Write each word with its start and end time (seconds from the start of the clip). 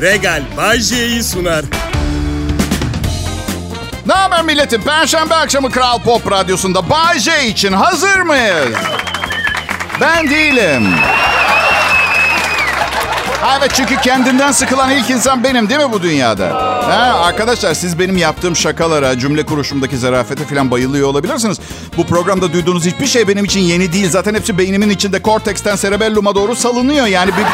Regal 0.00 0.42
Bay 0.56 0.78
J'yi 0.80 1.22
sunar. 1.22 1.64
Ne 4.06 4.12
haber 4.12 4.42
milletim? 4.42 4.82
Perşembe 4.82 5.34
akşamı 5.34 5.70
Kral 5.70 5.98
Pop 5.98 6.30
Radyosu'nda 6.30 6.90
Bay 6.90 7.18
J 7.18 7.46
için 7.46 7.72
hazır 7.72 8.20
mıyız? 8.20 8.76
Ben 10.00 10.30
değilim. 10.30 10.88
Ha, 13.40 13.58
Evet 13.60 13.70
çünkü 13.74 13.96
kendinden 13.96 14.52
sıkılan 14.52 14.90
ilk 14.90 15.10
insan 15.10 15.44
benim 15.44 15.68
değil 15.68 15.80
mi 15.80 15.92
bu 15.92 16.02
dünyada? 16.02 16.54
Ha, 16.88 17.20
arkadaşlar 17.24 17.74
siz 17.74 17.98
benim 17.98 18.16
yaptığım 18.16 18.56
şakalara, 18.56 19.18
cümle 19.18 19.46
kuruşumdaki 19.46 19.98
zarafete 19.98 20.44
falan 20.44 20.70
bayılıyor 20.70 21.08
olabilirsiniz. 21.08 21.58
Bu 21.96 22.06
programda 22.06 22.52
duyduğunuz 22.52 22.86
hiçbir 22.86 23.06
şey 23.06 23.28
benim 23.28 23.44
için 23.44 23.60
yeni 23.60 23.92
değil. 23.92 24.10
Zaten 24.10 24.34
hepsi 24.34 24.58
beynimin 24.58 24.90
içinde 24.90 25.22
korteksten 25.22 25.76
cerebellum'a 25.76 26.34
doğru 26.34 26.56
salınıyor. 26.56 27.06
Yani 27.06 27.30
bir, 27.36 27.44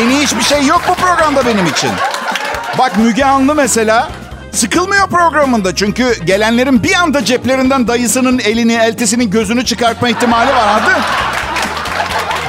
yeni 0.00 0.22
hiçbir 0.22 0.42
şey 0.42 0.66
yok 0.66 0.82
bu 0.88 0.94
programda 0.94 1.46
benim 1.46 1.66
için. 1.66 1.90
Bak 2.78 2.98
Müge 2.98 3.24
Anlı 3.24 3.54
mesela 3.54 4.08
sıkılmıyor 4.52 5.08
programında. 5.08 5.74
Çünkü 5.74 6.24
gelenlerin 6.24 6.82
bir 6.82 6.94
anda 6.94 7.24
ceplerinden 7.24 7.88
dayısının 7.88 8.38
elini, 8.38 8.72
eltisinin 8.74 9.30
gözünü 9.30 9.64
çıkartma 9.64 10.08
ihtimali 10.08 10.50
var 10.50 10.68
anladın? 10.68 11.02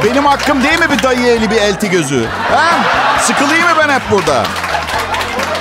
Benim 0.06 0.26
hakkım 0.26 0.64
değil 0.64 0.80
mi 0.80 0.86
bir 0.98 1.04
dayı 1.04 1.28
eli 1.28 1.52
bir 1.52 1.56
elti 1.56 1.90
gözü? 1.90 2.26
Ha? 2.52 2.70
Sıkılayım 3.22 3.64
mı 3.64 3.74
ben 3.80 3.90
hep 3.94 4.02
burada? 4.12 4.44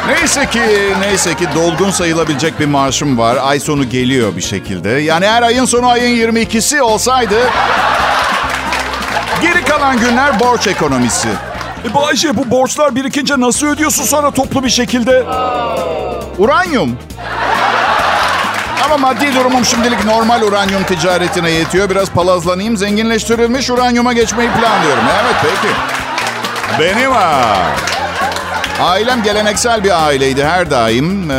Neyse 0.07 0.47
ki, 0.47 0.61
neyse 1.01 1.35
ki 1.35 1.47
dolgun 1.55 1.91
sayılabilecek 1.91 2.61
bir 2.61 2.67
maaşım 2.67 3.19
var. 3.19 3.39
Ay 3.43 3.61
sonu 3.61 3.89
geliyor 3.91 4.37
bir 4.37 4.43
şekilde. 4.43 4.89
Yani 4.89 5.27
her 5.27 5.43
ayın 5.43 5.65
sonu 5.65 5.89
ayın 5.89 6.33
22'si 6.33 6.81
olsaydı... 6.81 7.39
Geri 9.43 9.65
kalan 9.65 9.99
günler 10.01 10.41
borç 10.41 10.67
ekonomisi. 10.67 11.29
E 11.91 11.95
Bayce 11.95 12.37
bu 12.37 12.51
borçlar 12.51 12.95
birikince 12.97 13.41
nasıl 13.41 13.67
ödüyorsun 13.67 14.05
sonra 14.05 14.31
toplu 14.31 14.65
bir 14.65 14.71
şekilde? 14.71 15.25
Uranyum. 16.39 16.99
Ama 18.85 18.97
maddi 18.97 19.35
durumum 19.35 19.65
şimdilik 19.65 20.05
normal 20.05 20.43
uranyum 20.43 20.83
ticaretine 20.85 21.51
yetiyor. 21.51 21.91
Biraz 21.91 22.11
palazlanayım. 22.11 22.77
Zenginleştirilmiş 22.77 23.71
uranyuma 23.71 24.13
geçmeyi 24.13 24.51
planlıyorum. 24.51 25.05
Evet 25.23 25.35
peki. 25.43 25.75
Benim 26.81 27.13
ha. 27.13 27.57
Ailem 28.83 29.23
geleneksel 29.23 29.85
bir 29.85 30.07
aileydi 30.07 30.45
her 30.45 30.71
daim. 30.71 31.31
Ee, 31.31 31.35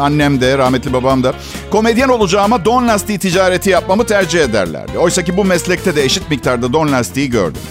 annem 0.00 0.40
de, 0.40 0.58
rahmetli 0.58 0.92
babam 0.92 1.24
da. 1.24 1.32
Komedyen 1.70 2.08
olacağıma 2.08 2.64
don 2.64 2.88
lastiği 2.88 3.18
ticareti 3.18 3.70
yapmamı 3.70 4.06
tercih 4.06 4.40
ederlerdi. 4.40 4.98
Oysa 4.98 5.22
ki 5.24 5.36
bu 5.36 5.44
meslekte 5.44 5.96
de 5.96 6.04
eşit 6.04 6.30
miktarda 6.30 6.72
don 6.72 6.92
lastiği 6.92 7.30
gördüm. 7.30 7.62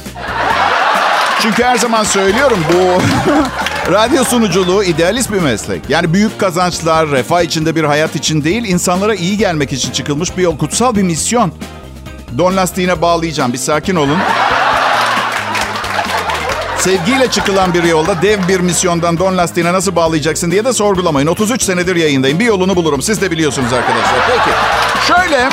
Çünkü 1.41 1.63
her 1.63 1.77
zaman 1.77 2.03
söylüyorum 2.03 2.59
bu 2.73 3.01
radyo 3.91 4.23
sunuculuğu 4.23 4.83
idealist 4.83 5.31
bir 5.31 5.39
meslek. 5.39 5.81
Yani 5.89 6.13
büyük 6.13 6.39
kazançlar, 6.39 7.09
refah 7.11 7.41
içinde 7.41 7.75
bir 7.75 7.83
hayat 7.83 8.15
için 8.15 8.43
değil, 8.43 8.65
insanlara 8.65 9.15
iyi 9.15 9.37
gelmek 9.37 9.73
için 9.73 9.91
çıkılmış 9.91 10.37
bir 10.37 10.43
yol. 10.43 10.57
Kutsal 10.57 10.95
bir 10.95 11.03
misyon. 11.03 11.51
Don 12.37 12.57
lastiğine 12.57 13.01
bağlayacağım. 13.01 13.53
Bir 13.53 13.57
sakin 13.57 13.95
olun. 13.95 14.17
Sevgiyle 16.79 17.31
çıkılan 17.31 17.73
bir 17.73 17.83
yolda 17.83 18.21
dev 18.21 18.47
bir 18.47 18.59
misyondan 18.59 19.19
don 19.19 19.37
lastiğine 19.37 19.73
nasıl 19.73 19.95
bağlayacaksın 19.95 20.51
diye 20.51 20.65
de 20.65 20.73
sorgulamayın. 20.73 21.27
33 21.27 21.61
senedir 21.61 21.95
yayındayım. 21.95 22.39
Bir 22.39 22.45
yolunu 22.45 22.75
bulurum. 22.75 23.01
Siz 23.01 23.21
de 23.21 23.31
biliyorsunuz 23.31 23.73
arkadaşlar. 23.73 24.19
Peki. 24.27 24.55
Şöyle 25.07 25.49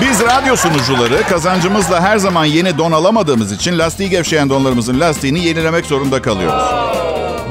biz 0.00 0.20
radyo 0.20 0.56
sunucuları 0.56 1.22
kazancımızla 1.28 2.00
her 2.00 2.18
zaman 2.18 2.44
yeni 2.44 2.78
don 2.78 2.92
alamadığımız 2.92 3.52
için 3.52 3.78
lastiği 3.78 4.10
gevşeyen 4.10 4.50
donlarımızın 4.50 5.00
lastiğini 5.00 5.44
yenilemek 5.44 5.86
zorunda 5.86 6.22
kalıyoruz. 6.22 6.62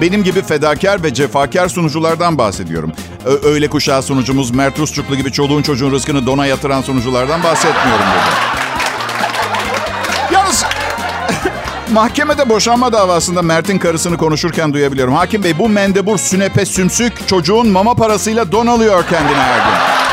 Benim 0.01 0.23
gibi 0.23 0.41
fedakar 0.41 1.03
ve 1.03 1.13
cefakar 1.13 1.69
sunuculardan 1.69 2.37
bahsediyorum. 2.37 2.91
Ö- 3.25 3.41
öğle 3.43 3.67
kuşağı 3.67 4.03
sunucumuz 4.03 4.51
Mert 4.51 4.79
Rusçuklu 4.79 5.15
gibi 5.15 5.31
çoluğun 5.31 5.61
çocuğun 5.61 5.91
rızkını 5.91 6.25
dona 6.25 6.45
yatıran 6.45 6.81
sunuculardan 6.81 7.43
bahsetmiyorum 7.43 8.05
burada. 8.05 8.57
Yalnız 10.33 10.63
mahkemede 11.91 12.49
boşanma 12.49 12.93
davasında 12.93 13.41
Mert'in 13.41 13.77
karısını 13.77 14.17
konuşurken 14.17 14.73
duyabiliyorum. 14.73 15.13
Hakim 15.13 15.43
bey 15.43 15.59
bu 15.59 15.69
mendebur 15.69 16.17
sünepe 16.17 16.65
sümsük 16.65 17.27
çocuğun 17.27 17.67
mama 17.67 17.93
parasıyla 17.95 18.51
don 18.51 18.67
alıyor 18.67 19.03
kendine 19.09 19.37
her 19.41 19.57
gün. 19.57 20.06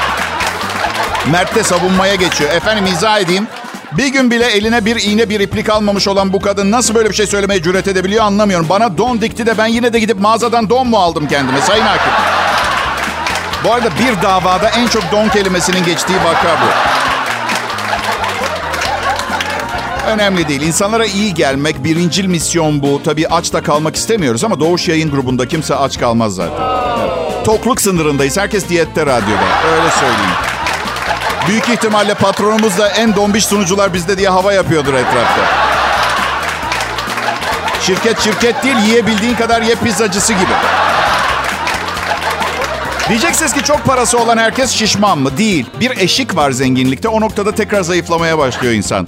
Mert 1.33 1.55
de 1.55 1.63
savunmaya 1.63 2.15
geçiyor. 2.15 2.53
Efendim 2.53 2.87
izah 2.87 3.19
edeyim. 3.19 3.47
Bir 3.93 4.07
gün 4.07 4.31
bile 4.31 4.47
eline 4.47 4.85
bir 4.85 5.03
iğne 5.03 5.29
bir 5.29 5.41
iplik 5.41 5.69
almamış 5.69 6.09
olan 6.09 6.33
bu 6.33 6.41
kadın 6.41 6.71
nasıl 6.71 6.95
böyle 6.95 7.11
bir 7.11 7.15
şey 7.15 7.27
söylemeye 7.27 7.63
cüret 7.63 7.89
edebiliyor 7.89 8.25
anlamıyorum. 8.25 8.67
Bana 8.69 8.99
don 8.99 9.21
dikti 9.21 9.47
de 9.47 9.59
ben 9.59 9.67
yine 9.67 9.93
de 9.93 10.01
gidip 10.01 10.21
mağazadan 10.21 10.71
don 10.71 10.89
mu 10.89 10.99
aldım 10.99 11.29
kendime 11.29 11.61
sayın 11.61 11.85
hakim? 11.85 12.13
Bu 13.65 13.73
arada 13.73 13.89
bir 13.91 14.23
davada 14.23 14.69
en 14.69 14.89
çok 14.89 15.13
don 15.13 15.29
kelimesinin 15.29 15.85
geçtiği 15.85 16.17
vaka 16.25 16.57
bu. 16.63 16.67
Önemli 20.11 20.49
değil. 20.49 20.63
İnsanlara 20.63 21.07
iyi 21.07 21.35
gelmek 21.35 21.85
birincil 21.85 22.27
misyon 22.27 22.83
bu. 22.83 23.01
Tabii 23.05 23.29
aç 23.29 23.53
da 23.53 23.63
kalmak 23.63 23.97
istemiyoruz 23.97 24.45
ama 24.45 24.61
Doğuş 24.61 24.89
Yayın 24.89 25.11
grubunda 25.11 25.49
kimse 25.49 25.75
aç 25.75 25.99
kalmaz 25.99 26.35
zaten. 26.35 26.65
Evet. 27.01 27.45
Tokluk 27.45 27.81
sınırındayız. 27.81 28.37
Herkes 28.37 28.69
diyette 28.69 29.01
radyoda. 29.07 29.45
Öyle 29.73 29.91
söyleyeyim. 29.91 30.54
Büyük 31.49 31.69
ihtimalle 31.69 32.15
patronumuz 32.15 32.79
da 32.79 32.89
en 32.89 33.17
dombiş 33.17 33.47
sunucular 33.47 33.95
bizde 33.95 34.19
diye 34.19 34.29
hava 34.29 34.53
yapıyordur 34.53 34.95
etrafta. 34.95 35.41
Şirket 37.81 38.21
şirket 38.21 38.65
değil, 38.65 38.77
yiyebildiğin 38.77 39.35
kadar 39.35 39.63
ye 39.63 39.75
pizzacısı 39.75 40.33
gibi. 40.33 40.53
Diyeceksiniz 43.09 43.53
ki 43.53 43.63
çok 43.63 43.85
parası 43.85 44.19
olan 44.19 44.37
herkes 44.39 44.71
şişman 44.71 45.19
mı? 45.19 45.39
Değil. 45.39 45.67
Bir 45.81 45.99
eşik 45.99 46.37
var 46.37 46.51
zenginlikte. 46.51 47.09
O 47.09 47.21
noktada 47.21 47.55
tekrar 47.55 47.83
zayıflamaya 47.83 48.39
başlıyor 48.39 48.75
insan. 48.75 49.07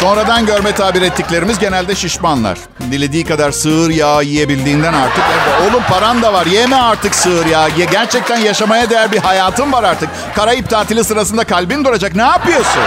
Sonradan 0.00 0.46
görme 0.46 0.72
tabir 0.72 1.02
ettiklerimiz 1.02 1.58
genelde 1.58 1.94
şişmanlar. 1.94 2.58
Dilediği 2.90 3.24
kadar 3.24 3.50
sığır 3.50 3.90
yağı 3.90 4.24
yiyebildiğinden 4.24 4.92
artık. 4.94 5.24
Oğlum 5.62 5.82
paran 5.90 6.22
da 6.22 6.32
var. 6.32 6.46
Yeme 6.46 6.76
artık 6.76 7.14
sığır 7.14 7.46
yağı. 7.46 7.70
Ye, 7.78 7.84
gerçekten 7.90 8.36
yaşamaya 8.36 8.90
değer 8.90 9.12
bir 9.12 9.18
hayatın 9.18 9.72
var 9.72 9.84
artık. 9.84 10.08
Karayip 10.34 10.70
tatili 10.70 11.04
sırasında 11.04 11.44
kalbin 11.44 11.84
duracak. 11.84 12.14
Ne 12.14 12.22
yapıyorsun? 12.22 12.82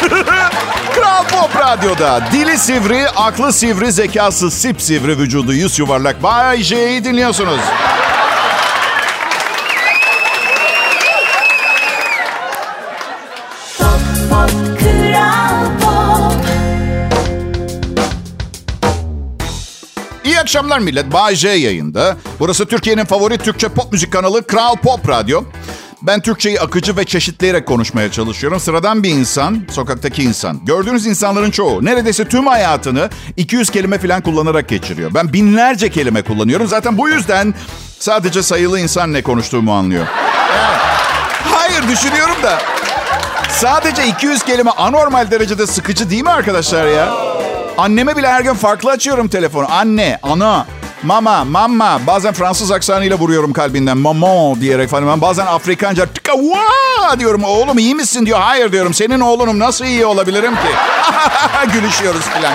Kral 0.94 1.24
Pop 1.24 1.56
Radyo'da 1.56 2.20
dili 2.32 2.58
sivri, 2.58 3.08
aklı 3.08 3.52
sivri, 3.52 3.92
zekası 3.92 4.50
sipsivri, 4.50 5.18
vücudu 5.18 5.52
yüz 5.52 5.78
yuvarlak 5.78 6.22
Bay 6.22 6.62
J'yi 6.62 7.04
dinliyorsunuz. 7.04 7.60
Akşamlar 20.56 20.78
millet. 20.78 21.12
Bay 21.12 21.34
J 21.34 21.48
yayında. 21.48 22.16
Burası 22.40 22.66
Türkiye'nin 22.66 23.04
favori 23.04 23.38
Türkçe 23.38 23.68
pop 23.68 23.92
müzik 23.92 24.12
kanalı 24.12 24.46
Kral 24.46 24.76
Pop 24.76 25.08
Radyo. 25.08 25.42
Ben 26.02 26.20
Türkçeyi 26.20 26.60
akıcı 26.60 26.96
ve 26.96 27.04
çeşitleyerek 27.04 27.66
konuşmaya 27.66 28.12
çalışıyorum. 28.12 28.60
Sıradan 28.60 29.02
bir 29.02 29.10
insan, 29.10 29.66
sokaktaki 29.70 30.22
insan. 30.22 30.64
Gördüğünüz 30.64 31.06
insanların 31.06 31.50
çoğu 31.50 31.84
neredeyse 31.84 32.28
tüm 32.28 32.46
hayatını 32.46 33.10
200 33.36 33.70
kelime 33.70 33.98
falan 33.98 34.20
kullanarak 34.20 34.68
geçiriyor. 34.68 35.14
Ben 35.14 35.32
binlerce 35.32 35.90
kelime 35.90 36.22
kullanıyorum. 36.22 36.66
Zaten 36.66 36.98
bu 36.98 37.08
yüzden 37.08 37.54
sadece 37.98 38.42
sayılı 38.42 38.80
insan 38.80 39.12
ne 39.12 39.22
konuştuğumu 39.22 39.74
anlıyor. 39.74 40.06
Hayır 41.44 41.88
düşünüyorum 41.88 42.36
da. 42.42 42.58
Sadece 43.50 44.06
200 44.06 44.44
kelime 44.44 44.70
anormal 44.70 45.30
derecede 45.30 45.66
sıkıcı 45.66 46.10
değil 46.10 46.22
mi 46.22 46.30
arkadaşlar 46.30 46.86
ya? 46.86 47.36
Anneme 47.78 48.16
bile 48.16 48.28
her 48.28 48.40
gün 48.40 48.54
farklı 48.54 48.90
açıyorum 48.90 49.28
telefonu. 49.28 49.66
Anne, 49.70 50.18
ana, 50.22 50.66
mama, 51.02 51.44
mama. 51.44 52.00
Bazen 52.06 52.32
Fransız 52.32 52.70
aksanıyla 52.70 53.18
vuruyorum 53.18 53.52
kalbinden. 53.52 53.98
Maman 53.98 54.60
diyerek 54.60 54.88
falan. 54.88 55.20
Bazen 55.20 55.46
Afrikanca 55.46 56.06
tıka 56.06 56.32
vaa 56.32 57.20
diyorum. 57.20 57.44
Oğlum 57.44 57.78
iyi 57.78 57.94
misin 57.94 58.26
diyor. 58.26 58.38
Hayır 58.38 58.72
diyorum. 58.72 58.94
Senin 58.94 59.20
oğlunum 59.20 59.58
nasıl 59.58 59.84
iyi 59.84 60.06
olabilirim 60.06 60.54
ki? 60.54 60.68
Gülüşüyoruz 61.72 62.20
falan. 62.20 62.52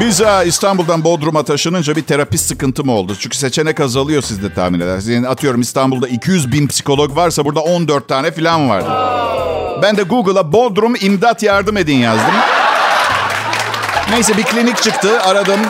Biz 0.00 0.20
ha, 0.20 0.44
İstanbul'dan 0.44 1.04
Bodrum'a 1.04 1.42
taşınınca 1.42 1.96
bir 1.96 2.02
terapist 2.02 2.48
sıkıntım 2.48 2.88
oldu. 2.88 3.16
Çünkü 3.20 3.36
seçenek 3.36 3.80
azalıyor 3.80 4.22
siz 4.22 4.42
de 4.42 4.54
tahmin 4.54 4.80
edersiniz. 4.80 5.08
Yani 5.08 5.28
atıyorum 5.28 5.60
İstanbul'da 5.60 6.08
200 6.08 6.52
bin 6.52 6.66
psikolog 6.66 7.16
varsa 7.16 7.44
burada 7.44 7.60
14 7.60 8.08
tane 8.08 8.30
falan 8.30 8.68
vardı. 8.68 8.90
Ben 9.82 9.96
de 9.96 10.02
Google'a 10.02 10.52
Bodrum 10.52 10.94
imdat 11.00 11.42
yardım 11.42 11.76
edin 11.76 11.96
yazdım. 11.96 12.34
Neyse 14.10 14.36
bir 14.36 14.42
klinik 14.42 14.82
çıktı 14.82 15.22
aradım. 15.22 15.60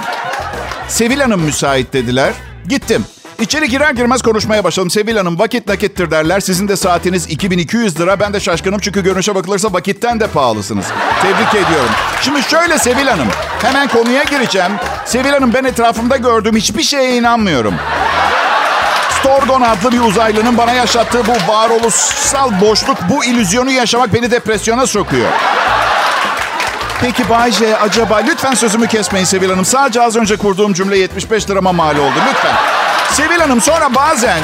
Sevil 0.88 1.20
Hanım 1.20 1.40
müsait 1.40 1.92
dediler. 1.92 2.32
Gittim. 2.68 3.04
İçeri 3.40 3.68
girer 3.68 3.90
girmez 3.90 4.22
konuşmaya 4.22 4.64
başladım. 4.64 4.90
Sevil 4.90 5.16
Hanım 5.16 5.38
vakit 5.38 5.68
nakittir 5.68 6.10
derler. 6.10 6.40
Sizin 6.40 6.68
de 6.68 6.76
saatiniz 6.76 7.30
2200 7.30 8.00
lira. 8.00 8.20
Ben 8.20 8.32
de 8.32 8.40
şaşkınım 8.40 8.78
çünkü 8.78 9.04
görünüşe 9.04 9.34
bakılırsa 9.34 9.72
vakitten 9.72 10.20
de 10.20 10.26
pahalısınız. 10.26 10.86
Tebrik 11.22 11.66
ediyorum. 11.66 11.90
Şimdi 12.20 12.42
şöyle 12.42 12.78
Sevil 12.78 13.06
Hanım. 13.06 13.28
Hemen 13.62 13.88
konuya 13.88 14.22
gireceğim. 14.22 14.72
Sevil 15.04 15.30
Hanım 15.30 15.54
ben 15.54 15.64
etrafımda 15.64 16.16
gördüğüm 16.16 16.56
hiçbir 16.56 16.82
şeye 16.82 17.16
inanmıyorum. 17.16 17.74
Storgon 19.20 19.60
adlı 19.60 19.92
bir 19.92 20.00
uzaylının 20.00 20.58
bana 20.58 20.72
yaşattığı 20.72 21.22
bu 21.26 21.52
varoluşsal 21.52 22.60
boşluk, 22.60 22.98
bu 23.10 23.24
illüzyonu 23.24 23.70
yaşamak 23.70 24.14
beni 24.14 24.30
depresyona 24.30 24.86
sokuyor. 24.86 25.28
Peki 27.00 27.28
Bayce 27.28 27.76
acaba 27.78 28.16
lütfen 28.16 28.54
sözümü 28.54 28.86
kesmeyin 28.86 29.24
Sevil 29.26 29.50
Hanım. 29.50 29.64
Sadece 29.64 30.02
az 30.02 30.16
önce 30.16 30.36
kurduğum 30.36 30.72
cümle 30.72 30.98
75 30.98 31.50
lirama 31.50 31.72
mal 31.72 31.96
oldu. 31.98 32.14
Lütfen. 32.30 32.54
Sevil 33.12 33.40
Hanım 33.40 33.60
sonra 33.60 33.94
bazen 33.94 34.38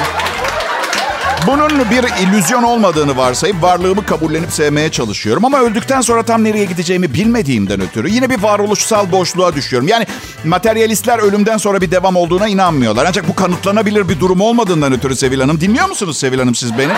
bunun 1.46 1.90
bir 1.90 2.04
illüzyon 2.22 2.62
olmadığını 2.62 3.16
varsayıp 3.16 3.62
varlığımı 3.62 4.06
kabullenip 4.06 4.52
sevmeye 4.52 4.90
çalışıyorum. 4.90 5.44
Ama 5.44 5.60
öldükten 5.60 6.00
sonra 6.00 6.22
tam 6.22 6.44
nereye 6.44 6.64
gideceğimi 6.64 7.14
bilmediğimden 7.14 7.80
ötürü 7.80 8.08
yine 8.08 8.30
bir 8.30 8.42
varoluşsal 8.42 9.12
boşluğa 9.12 9.54
düşüyorum. 9.54 9.88
Yani 9.88 10.06
materyalistler 10.44 11.18
ölümden 11.18 11.56
sonra 11.56 11.80
bir 11.80 11.90
devam 11.90 12.16
olduğuna 12.16 12.48
inanmıyorlar. 12.48 13.04
Ancak 13.08 13.28
bu 13.28 13.34
kanıtlanabilir 13.34 14.08
bir 14.08 14.20
durum 14.20 14.40
olmadığından 14.40 14.92
ötürü 14.92 15.16
Sevil 15.16 15.40
Hanım. 15.40 15.60
Dinliyor 15.60 15.88
musunuz 15.88 16.18
Sevil 16.18 16.38
Hanım 16.38 16.54
siz 16.54 16.78
beni? 16.78 16.92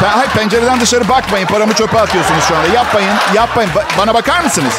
Hayır 0.00 0.30
pencereden 0.30 0.80
dışarı 0.80 1.08
bakmayın. 1.08 1.46
Paramı 1.46 1.72
çöpe 1.74 2.00
atıyorsunuz 2.00 2.44
şu 2.48 2.56
anda. 2.56 2.68
Yapmayın, 2.74 3.10
yapmayın. 3.34 3.70
Ba- 3.70 3.98
bana 3.98 4.14
bakar 4.14 4.40
mısınız? 4.44 4.72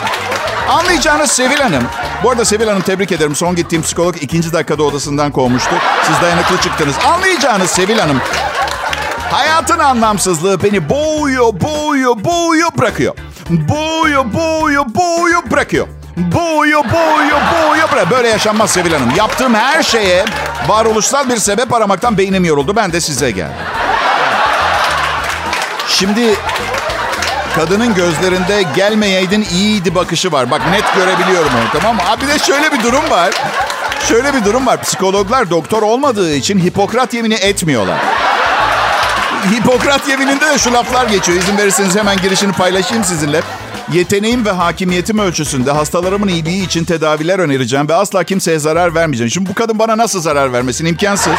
Anlayacağınız 0.69 1.31
Sevil 1.31 1.57
Hanım. 1.59 1.83
Bu 2.23 2.31
arada 2.31 2.45
Sevil 2.45 2.67
Hanım 2.67 2.81
tebrik 2.81 3.11
ederim. 3.11 3.35
Son 3.35 3.55
gittiğim 3.55 3.81
psikolog 3.83 4.15
ikinci 4.21 4.53
dakikada 4.53 4.83
odasından 4.83 5.31
kovmuştu. 5.31 5.75
Siz 6.07 6.21
dayanıklı 6.21 6.57
çıktınız. 6.61 6.95
Anlayacağınız 7.13 7.69
Sevil 7.69 7.99
Hanım. 7.99 8.21
Hayatın 9.31 9.79
anlamsızlığı 9.79 10.63
beni 10.63 10.89
boğuyor, 10.89 11.61
boğuyor, 11.61 12.23
boğuyor, 12.23 12.69
bırakıyor. 12.77 13.13
Boğuyor, 13.49 14.33
boğuyor, 14.33 14.85
boğuyor, 14.95 15.51
bırakıyor. 15.51 15.87
Boğuyor, 16.17 16.83
boğuyor, 16.83 17.39
boğuyor, 17.53 17.91
bırakıyor. 17.91 18.09
Böyle 18.09 18.27
yaşanmaz 18.27 18.69
Sevil 18.69 18.93
Hanım. 18.93 19.15
Yaptığım 19.15 19.53
her 19.55 19.83
şeye 19.83 20.25
varoluşsal 20.67 21.29
bir 21.29 21.37
sebep 21.37 21.73
aramaktan 21.73 22.17
beynim 22.17 22.45
yoruldu. 22.45 22.75
Ben 22.75 22.93
de 22.93 23.01
size 23.01 23.31
geldim. 23.31 23.55
Şimdi 25.99 26.35
kadının 27.55 27.93
gözlerinde 27.95 28.63
gelmeyeydin 28.75 29.47
iyiydi 29.51 29.95
bakışı 29.95 30.31
var. 30.31 30.51
Bak 30.51 30.61
net 30.71 30.95
görebiliyorum 30.95 31.51
onu 31.55 31.81
tamam 31.81 31.95
mı? 31.95 32.01
Abi 32.11 32.27
de 32.27 32.39
şöyle 32.39 32.71
bir 32.71 32.83
durum 32.83 33.09
var. 33.09 33.29
Şöyle 34.07 34.33
bir 34.33 34.45
durum 34.45 34.65
var. 34.65 34.81
Psikologlar 34.81 35.49
doktor 35.49 35.81
olmadığı 35.81 36.35
için 36.35 36.59
Hipokrat 36.59 37.13
yemini 37.13 37.33
etmiyorlar. 37.33 37.97
Hipokrat 39.51 40.07
yemininde 40.07 40.45
de 40.45 40.57
şu 40.57 40.73
laflar 40.73 41.05
geçiyor. 41.05 41.37
İzin 41.37 41.57
verirseniz 41.57 41.95
hemen 41.95 42.17
girişini 42.17 42.51
paylaşayım 42.51 43.03
sizinle. 43.03 43.41
Yeteneğim 43.91 44.45
ve 44.45 44.51
hakimiyetim 44.51 45.19
ölçüsünde 45.19 45.71
hastalarımın 45.71 46.27
iyiliği 46.27 46.65
için 46.65 46.85
tedaviler 46.85 47.39
önereceğim 47.39 47.89
ve 47.89 47.95
asla 47.95 48.23
kimseye 48.23 48.59
zarar 48.59 48.95
vermeyeceğim. 48.95 49.31
Şimdi 49.31 49.49
bu 49.49 49.53
kadın 49.53 49.79
bana 49.79 49.97
nasıl 49.97 50.21
zarar 50.21 50.53
vermesin? 50.53 50.85
imkansız. 50.85 51.33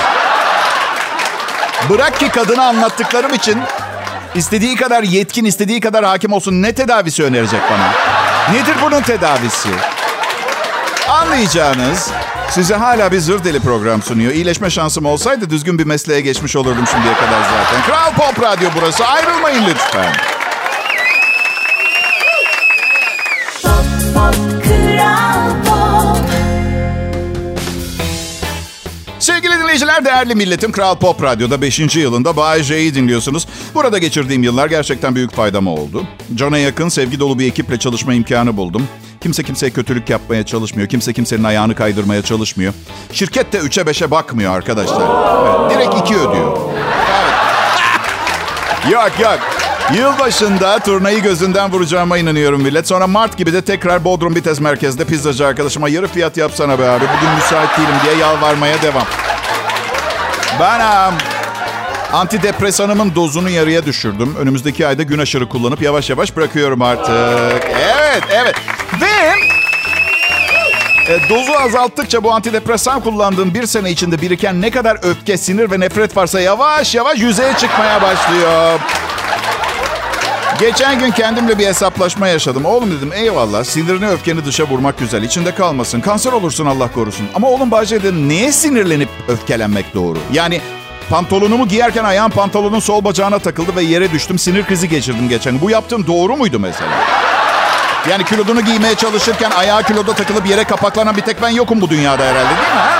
Bırak 1.90 2.18
ki 2.18 2.28
kadına 2.28 2.64
anlattıklarım 2.64 3.34
için 3.34 3.58
istediği 4.34 4.76
kadar 4.76 5.02
yetkin, 5.02 5.44
istediği 5.44 5.80
kadar 5.80 6.04
hakim 6.04 6.32
olsun 6.32 6.62
ne 6.62 6.74
tedavisi 6.74 7.24
önerecek 7.24 7.60
bana? 7.70 7.92
Nedir 8.56 8.74
bunun 8.82 9.00
tedavisi? 9.00 9.68
Anlayacağınız 11.08 12.10
size 12.50 12.74
hala 12.74 13.12
bir 13.12 13.18
zır 13.18 13.44
deli 13.44 13.60
program 13.60 14.02
sunuyor. 14.02 14.32
İyileşme 14.32 14.70
şansım 14.70 15.04
olsaydı 15.06 15.50
düzgün 15.50 15.78
bir 15.78 15.84
mesleğe 15.84 16.20
geçmiş 16.20 16.56
olurdum 16.56 16.84
şimdiye 16.92 17.14
kadar 17.14 17.42
zaten. 17.42 17.82
Kral 17.86 18.12
Pop 18.14 18.42
Radyo 18.42 18.70
burası. 18.76 19.06
Ayrılmayın 19.06 19.64
lütfen. 19.66 20.39
Dinleyiciler, 29.70 30.04
değerli 30.04 30.34
milletim. 30.34 30.72
Kral 30.72 30.94
Pop 30.94 31.22
Radyo'da 31.22 31.62
5. 31.62 31.96
yılında 31.96 32.36
Bay 32.36 32.62
J'yi 32.62 32.94
dinliyorsunuz. 32.94 33.46
Burada 33.74 33.98
geçirdiğim 33.98 34.42
yıllar 34.42 34.66
gerçekten 34.66 35.14
büyük 35.14 35.32
faydama 35.32 35.70
oldu. 35.70 36.04
Cana 36.34 36.58
yakın, 36.58 36.88
sevgi 36.88 37.20
dolu 37.20 37.38
bir 37.38 37.46
ekiple 37.46 37.78
çalışma 37.78 38.14
imkanı 38.14 38.56
buldum. 38.56 38.88
Kimse 39.20 39.42
kimseye 39.42 39.70
kötülük 39.70 40.10
yapmaya 40.10 40.46
çalışmıyor. 40.46 40.88
Kimse 40.88 41.12
kimsenin 41.12 41.44
ayağını 41.44 41.74
kaydırmaya 41.74 42.22
çalışmıyor. 42.22 42.74
Şirket 43.12 43.52
de 43.52 43.58
3'e 43.58 43.82
5'e 43.82 44.10
bakmıyor 44.10 44.56
arkadaşlar. 44.56 45.02
Evet, 45.42 45.78
direkt 45.78 45.94
2 45.94 46.14
ödüyor. 46.14 46.58
Evet. 47.10 48.92
yok 48.92 49.20
yok. 49.20 49.38
Yılbaşında 49.94 50.78
turnayı 50.78 51.22
gözünden 51.22 51.72
vuracağıma 51.72 52.18
inanıyorum 52.18 52.62
millet. 52.62 52.88
Sonra 52.88 53.06
Mart 53.06 53.36
gibi 53.36 53.52
de 53.52 53.62
tekrar 53.62 54.04
Bodrum 54.04 54.34
Vites 54.34 54.60
Merkez'de 54.60 55.04
pizzacı 55.04 55.46
arkadaşıma 55.46 55.88
yarı 55.88 56.08
fiyat 56.08 56.36
yapsana 56.36 56.78
be 56.78 56.88
abi. 56.88 57.04
Bugün 57.16 57.34
müsait 57.34 57.78
değilim 57.78 57.94
diye 58.04 58.16
yalvarmaya 58.16 58.82
devam. 58.82 59.29
Ben 60.60 60.80
um, 60.80 61.14
antidepresanımın 62.12 63.14
dozunu 63.14 63.50
yarıya 63.50 63.86
düşürdüm. 63.86 64.36
Önümüzdeki 64.38 64.86
ayda 64.86 65.02
gün 65.02 65.18
aşırı 65.18 65.48
kullanıp 65.48 65.82
yavaş 65.82 66.10
yavaş 66.10 66.36
bırakıyorum 66.36 66.82
artık. 66.82 67.64
Evet, 67.74 68.22
evet. 68.30 68.54
Ve 69.00 69.30
dozu 71.28 71.52
azalttıkça 71.52 72.24
bu 72.24 72.32
antidepresan 72.32 73.00
kullandığım 73.00 73.54
bir 73.54 73.66
sene 73.66 73.90
içinde 73.90 74.20
biriken 74.20 74.60
ne 74.60 74.70
kadar 74.70 74.98
öfke, 75.02 75.36
sinir 75.36 75.70
ve 75.70 75.80
nefret 75.80 76.16
varsa 76.16 76.40
yavaş 76.40 76.94
yavaş 76.94 77.18
yüzeye 77.18 77.52
çıkmaya 77.56 78.02
başlıyor. 78.02 78.80
Geçen 80.60 80.98
gün 80.98 81.10
kendimle 81.10 81.58
bir 81.58 81.66
hesaplaşma 81.66 82.28
yaşadım. 82.28 82.64
Oğlum 82.64 82.90
dedim 82.90 83.12
eyvallah 83.14 83.64
sinirini 83.64 84.08
öfkeni 84.08 84.44
dışa 84.44 84.64
vurmak 84.64 84.98
güzel. 84.98 85.22
İçinde 85.22 85.54
kalmasın. 85.54 86.00
Kanser 86.00 86.32
olursun 86.32 86.66
Allah 86.66 86.92
korusun. 86.92 87.28
Ama 87.34 87.48
oğlum 87.48 87.70
Bahçe 87.70 88.02
dedim 88.02 88.28
neye 88.28 88.52
sinirlenip 88.52 89.08
öfkelenmek 89.28 89.94
doğru? 89.94 90.18
Yani 90.32 90.60
pantolonumu 91.10 91.68
giyerken 91.68 92.04
ayağım 92.04 92.30
pantolonun 92.30 92.80
sol 92.80 93.04
bacağına 93.04 93.38
takıldı 93.38 93.76
ve 93.76 93.82
yere 93.82 94.12
düştüm. 94.12 94.38
Sinir 94.38 94.66
krizi 94.66 94.88
geçirdim 94.88 95.28
geçen. 95.28 95.60
Bu 95.60 95.70
yaptığım 95.70 96.06
doğru 96.06 96.36
muydu 96.36 96.58
mesela? 96.58 96.90
Yani 98.10 98.24
kilodunu 98.24 98.60
giymeye 98.60 98.94
çalışırken 98.94 99.50
ayağı 99.50 99.82
kiloda 99.82 100.12
takılıp 100.12 100.46
yere 100.46 100.64
kapaklanan 100.64 101.16
bir 101.16 101.22
tek 101.22 101.42
ben 101.42 101.48
yokum 101.48 101.80
bu 101.80 101.90
dünyada 101.90 102.22
herhalde 102.22 102.48
değil 102.48 102.74
mi? 102.74 102.80
Ha? 102.80 102.98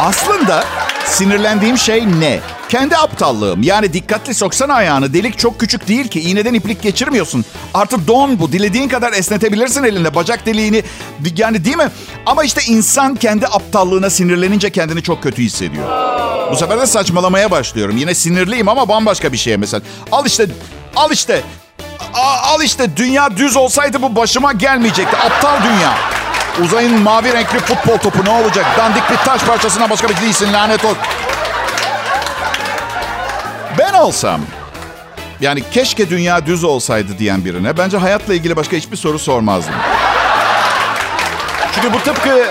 Aslında 0.00 0.64
sinirlendiğim 1.04 1.78
şey 1.78 2.06
ne? 2.20 2.40
Kendi 2.72 2.96
aptallığım. 2.96 3.62
Yani 3.62 3.92
dikkatli 3.92 4.34
soksana 4.34 4.74
ayağını. 4.74 5.14
Delik 5.14 5.38
çok 5.38 5.60
küçük 5.60 5.88
değil 5.88 6.08
ki. 6.08 6.20
İğneden 6.20 6.54
iplik 6.54 6.82
geçirmiyorsun. 6.82 7.44
Artı 7.74 8.08
don 8.08 8.38
bu. 8.38 8.52
Dilediğin 8.52 8.88
kadar 8.88 9.12
esnetebilirsin 9.12 9.84
elinde. 9.84 10.14
Bacak 10.14 10.46
deliğini. 10.46 10.82
Yani 11.36 11.64
değil 11.64 11.76
mi? 11.76 11.88
Ama 12.26 12.44
işte 12.44 12.60
insan 12.66 13.14
kendi 13.14 13.46
aptallığına 13.46 14.10
sinirlenince 14.10 14.70
kendini 14.70 15.02
çok 15.02 15.22
kötü 15.22 15.42
hissediyor. 15.42 15.84
Bu 16.52 16.56
sefer 16.56 16.80
de 16.80 16.86
saçmalamaya 16.86 17.50
başlıyorum. 17.50 17.96
Yine 17.96 18.14
sinirliyim 18.14 18.68
ama 18.68 18.88
bambaşka 18.88 19.32
bir 19.32 19.38
şeye 19.38 19.56
mesela. 19.56 19.82
Al 20.12 20.26
işte, 20.26 20.46
al 20.96 21.10
işte. 21.10 21.42
Al 22.42 22.62
işte 22.62 22.96
dünya 22.96 23.36
düz 23.36 23.56
olsaydı 23.56 24.02
bu 24.02 24.16
başıma 24.16 24.52
gelmeyecekti. 24.52 25.16
Aptal 25.16 25.62
dünya. 25.62 25.94
Uzayın 26.64 27.00
mavi 27.00 27.32
renkli 27.32 27.58
futbol 27.58 27.98
topu 27.98 28.24
ne 28.24 28.30
olacak? 28.30 28.66
Dandik 28.78 29.10
bir 29.10 29.16
taş 29.16 29.42
parçasına 29.42 29.90
başka 29.90 30.08
bir 30.08 30.16
değilsin 30.16 30.52
lanet 30.52 30.84
ol. 30.84 30.94
Ben 33.92 33.98
olsam, 33.98 34.40
yani 35.40 35.62
keşke 35.70 36.10
dünya 36.10 36.46
düz 36.46 36.64
olsaydı 36.64 37.18
diyen 37.18 37.44
birine 37.44 37.78
bence 37.78 37.96
hayatla 37.96 38.34
ilgili 38.34 38.56
başka 38.56 38.76
hiçbir 38.76 38.96
soru 38.96 39.18
sormazdım. 39.18 39.74
Çünkü 41.74 41.92
bu 41.92 41.98
tıpkı 41.98 42.50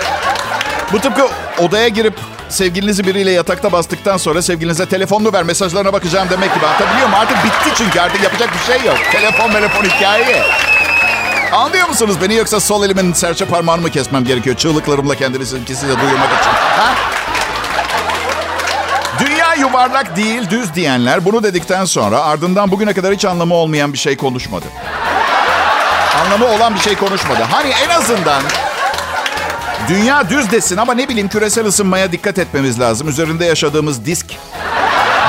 bu 0.92 1.00
tıpkı 1.00 1.28
odaya 1.58 1.88
girip 1.88 2.14
sevgilinizi 2.48 3.06
biriyle 3.06 3.30
yatakta 3.30 3.72
bastıktan 3.72 4.16
sonra 4.16 4.42
sevgilinize 4.42 4.86
telefonunu 4.86 5.32
ver 5.32 5.42
mesajlarına 5.42 5.92
bakacağım 5.92 6.28
demek 6.30 6.54
gibi. 6.54 6.66
Anlatabiliyor 6.66 7.08
muyum? 7.08 7.20
Artık 7.20 7.44
bitti 7.44 7.70
çünkü 7.76 8.00
artık 8.00 8.22
yapacak 8.22 8.50
bir 8.54 8.72
şey 8.72 8.86
yok. 8.86 8.98
Telefon 9.12 9.52
telefon 9.52 9.84
hikaye. 9.84 10.42
Anlıyor 11.52 11.88
musunuz 11.88 12.16
beni 12.22 12.34
yoksa 12.34 12.60
sol 12.60 12.84
elimin 12.84 13.12
serçe 13.12 13.44
parmağını 13.44 13.82
mı 13.82 13.90
kesmem 13.90 14.24
gerekiyor? 14.24 14.56
Çığlıklarımla 14.56 15.14
kendini 15.14 15.46
size 15.46 15.66
duyurmak 16.00 16.40
için. 16.40 16.50
Ha? 16.50 16.94
Dünya 19.26 19.54
yuvarlak 19.54 20.16
değil 20.16 20.50
düz 20.50 20.74
diyenler 20.74 21.24
bunu 21.24 21.42
dedikten 21.42 21.84
sonra 21.84 22.20
ardından 22.20 22.70
bugüne 22.70 22.92
kadar 22.92 23.14
hiç 23.14 23.24
anlamı 23.24 23.54
olmayan 23.54 23.92
bir 23.92 23.98
şey 23.98 24.16
konuşmadı. 24.16 24.66
Anlamı 26.24 26.46
olan 26.46 26.74
bir 26.74 26.80
şey 26.80 26.96
konuşmadı. 26.96 27.42
Hani 27.50 27.68
en 27.68 27.88
azından 27.88 28.42
dünya 29.88 30.30
düz 30.30 30.50
desin 30.50 30.76
ama 30.76 30.94
ne 30.94 31.08
bileyim 31.08 31.28
küresel 31.28 31.66
ısınmaya 31.66 32.12
dikkat 32.12 32.38
etmemiz 32.38 32.80
lazım. 32.80 33.08
Üzerinde 33.08 33.44
yaşadığımız 33.44 34.04
disk 34.06 34.26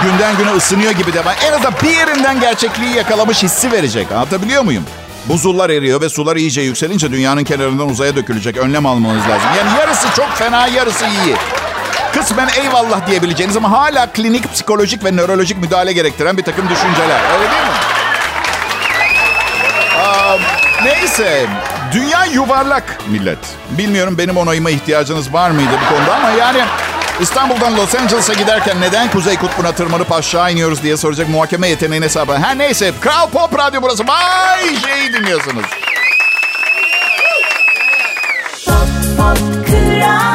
günden 0.04 0.38
güne 0.38 0.52
ısınıyor 0.52 0.92
gibi 0.92 1.14
de 1.14 1.22
en 1.48 1.54
azından 1.54 1.74
bir 1.84 1.98
yerinden 1.98 2.40
gerçekliği 2.40 2.96
yakalamış 2.96 3.44
hissi 3.44 3.72
verecek. 3.72 4.12
Anlatabiliyor 4.12 4.64
muyum? 4.64 4.84
Buzullar 5.26 5.70
eriyor 5.70 6.02
ve 6.02 6.10
sular 6.10 6.36
iyice 6.36 6.62
yükselince 6.62 7.12
dünyanın 7.12 7.44
kenarından 7.44 7.90
uzaya 7.90 8.16
dökülecek. 8.16 8.58
Önlem 8.58 8.86
almanız 8.86 9.30
lazım. 9.30 9.50
Yani 9.58 9.80
yarısı 9.80 10.08
çok 10.16 10.30
fena, 10.36 10.68
yarısı 10.68 11.06
iyi. 11.06 11.36
Kısmen 12.14 12.50
eyvallah 12.62 13.08
diyebileceğiniz 13.08 13.58
ama 13.58 13.72
hala 13.72 14.08
klinik, 14.12 14.54
psikolojik 14.54 15.04
ve 15.04 15.16
nörolojik 15.16 15.58
müdahale 15.58 15.94
gerektiren 15.94 16.38
bir 16.38 16.44
takım 16.44 16.70
düşünceler. 16.70 17.20
Öyle 17.34 17.52
değil 17.52 17.64
mi? 17.64 17.74
Aa, 19.98 20.38
neyse. 20.84 21.46
Dünya 21.94 22.26
yuvarlak 22.26 23.00
millet. 23.08 23.38
Bilmiyorum 23.70 24.18
benim 24.18 24.38
onayıma 24.38 24.70
ihtiyacınız 24.70 25.34
var 25.34 25.52
mıydı 25.52 25.72
bu 25.86 25.96
konuda 25.96 26.16
ama 26.16 26.30
yani 26.30 26.62
İstanbul'dan 27.22 27.78
Los 27.78 27.96
Angeles'a 27.96 28.34
giderken 28.34 28.82
neden 28.82 29.12
Kuzey 29.12 29.38
Kutbu'na 29.38 29.72
tırmanıp 29.72 30.12
aşağı 30.12 30.52
iniyoruz 30.52 30.84
diye 30.84 30.98
soracak 30.98 31.30
muhakeme 31.30 31.68
yeteneğine 31.68 32.10
sahip. 32.10 32.30
Her 32.30 32.58
neyse. 32.58 32.92
Kral 33.02 33.30
Pop 33.30 33.60
Radyo 33.60 33.82
burası. 33.82 34.04
Vay 34.08 34.60
şeyi 34.76 35.14
dinliyorsunuz. 35.14 35.66
Pop 38.66 39.18
pop 39.18 39.38
kral 39.68 40.33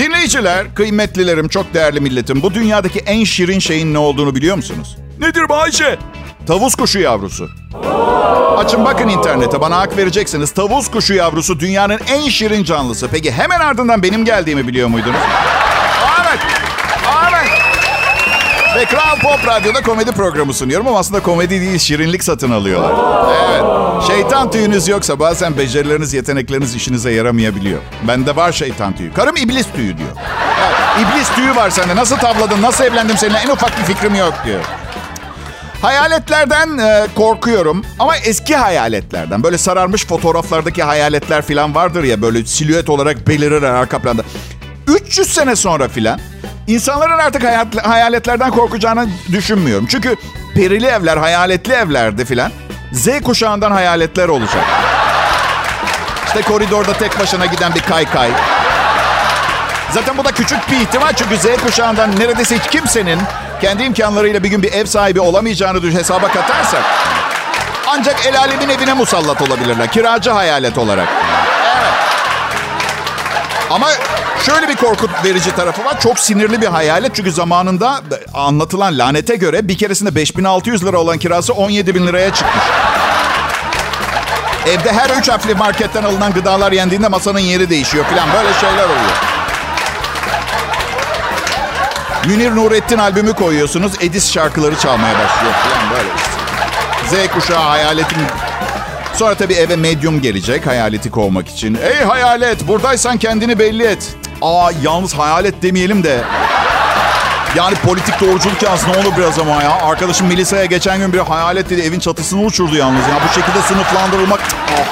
Dinleyiciler, 0.00 0.74
kıymetlilerim, 0.74 1.48
çok 1.48 1.74
değerli 1.74 2.00
milletim. 2.00 2.42
Bu 2.42 2.54
dünyadaki 2.54 2.98
en 2.98 3.24
şirin 3.24 3.58
şeyin 3.58 3.94
ne 3.94 3.98
olduğunu 3.98 4.34
biliyor 4.34 4.56
musunuz? 4.56 4.96
Nedir 5.18 5.48
Bayce? 5.48 5.98
Tavus 6.46 6.74
kuşu 6.74 6.98
yavrusu. 6.98 7.48
Açın 8.56 8.84
bakın 8.84 9.08
internete 9.08 9.60
bana 9.60 9.76
hak 9.76 9.96
vereceksiniz. 9.96 10.50
Tavus 10.50 10.90
kuşu 10.90 11.14
yavrusu 11.14 11.60
dünyanın 11.60 11.98
en 12.08 12.28
şirin 12.28 12.64
canlısı. 12.64 13.08
Peki 13.08 13.32
hemen 13.32 13.60
ardından 13.60 14.02
benim 14.02 14.24
geldiğimi 14.24 14.68
biliyor 14.68 14.88
muydunuz? 14.88 15.20
Ve 18.76 18.84
Kral 18.84 19.16
Pop 19.22 19.46
Radyo'da 19.46 19.82
komedi 19.82 20.12
programı 20.12 20.54
sunuyorum 20.54 20.86
ama 20.88 20.98
aslında 20.98 21.22
komedi 21.22 21.60
değil 21.60 21.78
şirinlik 21.78 22.24
satın 22.24 22.50
alıyorlar. 22.50 22.92
Evet. 23.50 23.62
Şeytan 24.06 24.50
tüyünüz 24.50 24.88
yoksa 24.88 25.18
bazen 25.18 25.58
becerileriniz, 25.58 26.14
yetenekleriniz 26.14 26.74
işinize 26.74 27.10
yaramayabiliyor. 27.12 27.80
Bende 28.08 28.36
var 28.36 28.52
şeytan 28.52 28.96
tüyü. 28.96 29.12
Karım 29.12 29.36
iblis 29.36 29.66
tüyü 29.76 29.98
diyor. 29.98 30.08
Evet, 30.60 31.06
iblis 31.06 31.28
tüyü 31.28 31.56
var 31.56 31.70
sende. 31.70 31.96
Nasıl 31.96 32.16
tavladın, 32.16 32.62
nasıl 32.62 32.84
evlendim 32.84 33.16
seninle 33.16 33.38
en 33.38 33.48
ufak 33.48 33.78
bir 33.78 33.84
fikrim 33.94 34.14
yok 34.14 34.34
diyor. 34.44 34.60
Hayaletlerden 35.82 36.78
e, 36.78 37.06
korkuyorum 37.14 37.84
ama 37.98 38.16
eski 38.16 38.56
hayaletlerden. 38.56 39.42
Böyle 39.42 39.58
sararmış 39.58 40.06
fotoğraflardaki 40.06 40.82
hayaletler 40.82 41.42
falan 41.42 41.74
vardır 41.74 42.04
ya 42.04 42.22
böyle 42.22 42.46
silüet 42.46 42.90
olarak 42.90 43.28
belirir 43.28 43.62
arka 43.62 43.98
planda. 43.98 44.22
300 44.86 45.32
sene 45.34 45.56
sonra 45.56 45.88
filan 45.88 46.20
insanların 46.74 47.18
artık 47.18 47.44
hayat, 47.44 47.86
hayaletlerden 47.86 48.50
korkacağını 48.50 49.08
düşünmüyorum. 49.32 49.86
Çünkü 49.86 50.16
perili 50.54 50.86
evler, 50.86 51.16
hayaletli 51.16 51.72
evlerde 51.72 52.24
filan 52.24 52.52
Z 52.92 53.08
kuşağından 53.24 53.70
hayaletler 53.70 54.28
olacak. 54.28 54.64
İşte 56.26 56.42
koridorda 56.42 56.92
tek 56.92 57.20
başına 57.20 57.46
giden 57.46 57.74
bir 57.74 57.80
kaykay. 57.80 58.30
Zaten 59.94 60.18
bu 60.18 60.24
da 60.24 60.32
küçük 60.32 60.70
bir 60.70 60.80
ihtimal 60.80 61.12
çünkü 61.12 61.36
Z 61.36 61.46
kuşağından 61.66 62.20
neredeyse 62.20 62.58
hiç 62.58 62.66
kimsenin 62.70 63.18
kendi 63.60 63.82
imkanlarıyla 63.82 64.42
bir 64.42 64.48
gün 64.48 64.62
bir 64.62 64.72
ev 64.72 64.86
sahibi 64.86 65.20
olamayacağını 65.20 65.82
düş 65.82 65.94
hesaba 65.94 66.28
katarsak 66.28 66.82
ancak 67.88 68.26
el 68.26 68.38
alemin 68.38 68.68
evine 68.68 68.94
musallat 68.94 69.42
olabilirler. 69.42 69.92
Kiracı 69.92 70.30
hayalet 70.30 70.78
olarak. 70.78 71.08
Ama 73.70 73.88
şöyle 74.46 74.68
bir 74.68 74.76
korkut 74.76 75.10
verici 75.24 75.54
tarafı 75.56 75.84
var. 75.84 76.00
Çok 76.00 76.18
sinirli 76.18 76.60
bir 76.60 76.66
hayalet. 76.66 77.14
Çünkü 77.14 77.32
zamanında 77.32 78.00
anlatılan 78.34 78.98
lanete 78.98 79.36
göre 79.36 79.68
bir 79.68 79.78
keresinde 79.78 80.14
5600 80.14 80.84
lira 80.84 80.98
olan 80.98 81.18
kirası 81.18 81.52
17 81.52 81.94
bin 81.94 82.06
liraya 82.06 82.34
çıkmış. 82.34 82.64
Evde 84.66 84.92
her 84.92 85.10
üç 85.10 85.28
harfli 85.28 85.54
marketten 85.54 86.02
alınan 86.02 86.32
gıdalar 86.32 86.72
yendiğinde 86.72 87.08
masanın 87.08 87.38
yeri 87.38 87.70
değişiyor 87.70 88.04
falan. 88.04 88.28
Böyle 88.32 88.54
şeyler 88.60 88.84
oluyor. 88.84 89.16
Münir 92.26 92.56
Nurettin 92.56 92.98
albümü 92.98 93.32
koyuyorsunuz. 93.32 93.92
Edis 94.00 94.32
şarkıları 94.32 94.78
çalmaya 94.78 95.14
başlıyor 95.14 95.54
falan 95.54 95.90
böyle 95.90 96.08
işte. 96.16 97.26
Z 97.26 97.32
kuşağı 97.34 97.62
hayaletin... 97.62 98.18
Sonra 99.14 99.34
tabii 99.34 99.54
eve 99.54 99.76
medyum 99.76 100.20
gelecek 100.20 100.66
hayaleti 100.66 101.10
kovmak 101.10 101.48
için. 101.48 101.78
Ey 101.82 102.04
hayalet 102.04 102.68
buradaysan 102.68 103.16
kendini 103.18 103.58
belli 103.58 103.84
et. 103.84 104.16
Aa 104.42 104.70
yalnız 104.82 105.14
hayalet 105.14 105.62
demeyelim 105.62 106.04
de. 106.04 106.20
Yani 107.56 107.74
politik 107.74 108.20
doğruculuk 108.20 108.62
yalnız 108.62 108.86
ne 108.86 108.92
olur 108.92 109.16
biraz 109.18 109.38
ama 109.38 109.62
ya. 109.62 109.70
Arkadaşım 109.72 110.26
Melisa'ya 110.26 110.64
geçen 110.64 110.98
gün 110.98 111.12
bir 111.12 111.18
hayalet 111.18 111.70
dedi 111.70 111.80
evin 111.80 112.00
çatısını 112.00 112.44
uçurdu 112.44 112.76
yalnız. 112.76 113.02
Ya 113.02 113.14
bu 113.28 113.34
şekilde 113.40 113.62
sınıflandırılmak... 113.62 114.40
Ah. 114.74 114.86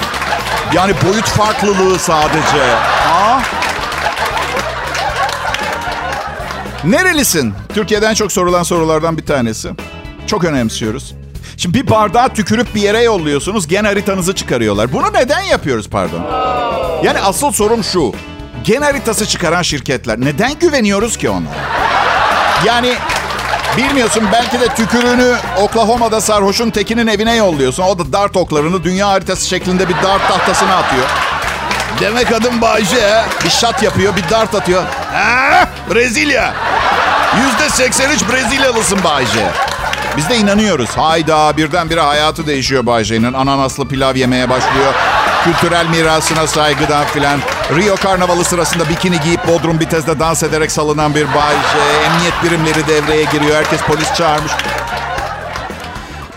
Yani 0.75 0.93
boyut 1.07 1.29
farklılığı 1.29 1.99
sadece. 1.99 2.65
Ha? 3.05 3.43
Nerelisin? 6.85 7.55
Türkiye'den 7.75 8.15
çok 8.15 8.33
sorulan 8.33 8.63
sorulardan 8.63 9.17
bir 9.19 9.27
tanesi. 9.27 9.71
Çok 10.27 10.45
önemsiyoruz. 10.45 11.15
Şimdi 11.59 11.81
bir 11.81 11.91
bardağı 11.91 12.29
tükürüp 12.35 12.75
bir 12.75 12.83
yere 12.83 13.03
yolluyorsunuz. 13.03 13.69
Gen 13.69 13.85
haritanızı 13.85 14.35
çıkarıyorlar. 14.35 14.93
Bunu 14.93 15.13
neden 15.13 15.41
yapıyoruz 15.41 15.89
pardon? 15.89 16.23
Yani 17.05 17.21
asıl 17.21 17.53
sorum 17.53 17.85
şu. 17.85 18.15
Gen 18.65 18.83
haritası 18.83 19.27
çıkaran 19.27 19.63
şirketler. 19.63 20.21
Neden 20.21 20.59
güveniyoruz 20.59 21.17
ki 21.17 21.31
onlara? 21.31 21.55
Yani 22.67 22.95
bilmiyorsun 23.77 24.25
belki 24.33 24.61
de 24.61 24.69
tükürüğünü 24.75 25.37
Oklahoma'da 25.61 26.21
sarhoşun 26.21 26.71
tekinin 26.71 27.07
evine 27.07 27.35
yolluyorsun. 27.37 27.83
O 27.83 27.99
da 27.99 28.13
dart 28.13 28.37
oklarını 28.37 28.85
dünya 28.85 29.09
haritası 29.09 29.49
şeklinde 29.49 29.89
bir 29.89 29.95
dart 29.95 30.29
tahtasına 30.29 30.77
atıyor. 30.77 31.07
Demek 32.01 32.33
adım 32.33 32.61
Bayce. 32.61 33.23
Bir 33.45 33.51
şat 33.51 33.83
yapıyor, 33.83 34.17
bir 34.17 34.31
dart 34.31 34.55
atıyor. 34.55 34.83
Ha, 35.13 35.69
Brezilya. 35.95 36.55
Yüzde 37.45 37.71
83 37.71 38.23
Brezilyalısın 38.33 39.05
Bayce. 39.05 39.51
Biz 40.19 40.29
de 40.29 40.37
inanıyoruz. 40.37 40.91
Hayda 40.91 41.57
birdenbire 41.57 42.01
hayatı 42.01 42.47
değişiyor 42.47 42.87
Bayce'nin. 42.87 43.33
Ananaslı 43.33 43.89
pilav 43.89 44.17
yemeye 44.17 44.51
başlıyor. 44.51 44.95
Kültürel 45.45 45.87
mirasına 45.87 46.47
saygıdan 46.47 47.05
filan. 47.05 47.41
Rio 47.77 47.97
Karnavalı 47.97 48.45
sırasında 48.45 48.89
bikini 48.89 49.21
giyip 49.21 49.49
Bodrum 49.49 49.81
Bitez'de 49.81 50.19
dans 50.19 50.43
ederek 50.43 50.73
salınan 50.73 51.15
bir 51.15 51.27
Bayce. 51.27 51.79
Emniyet 52.05 52.35
birimleri 52.45 52.87
devreye 52.87 53.25
giriyor. 53.25 53.57
Herkes 53.57 53.81
polis 53.81 54.15
çağırmış. 54.15 54.53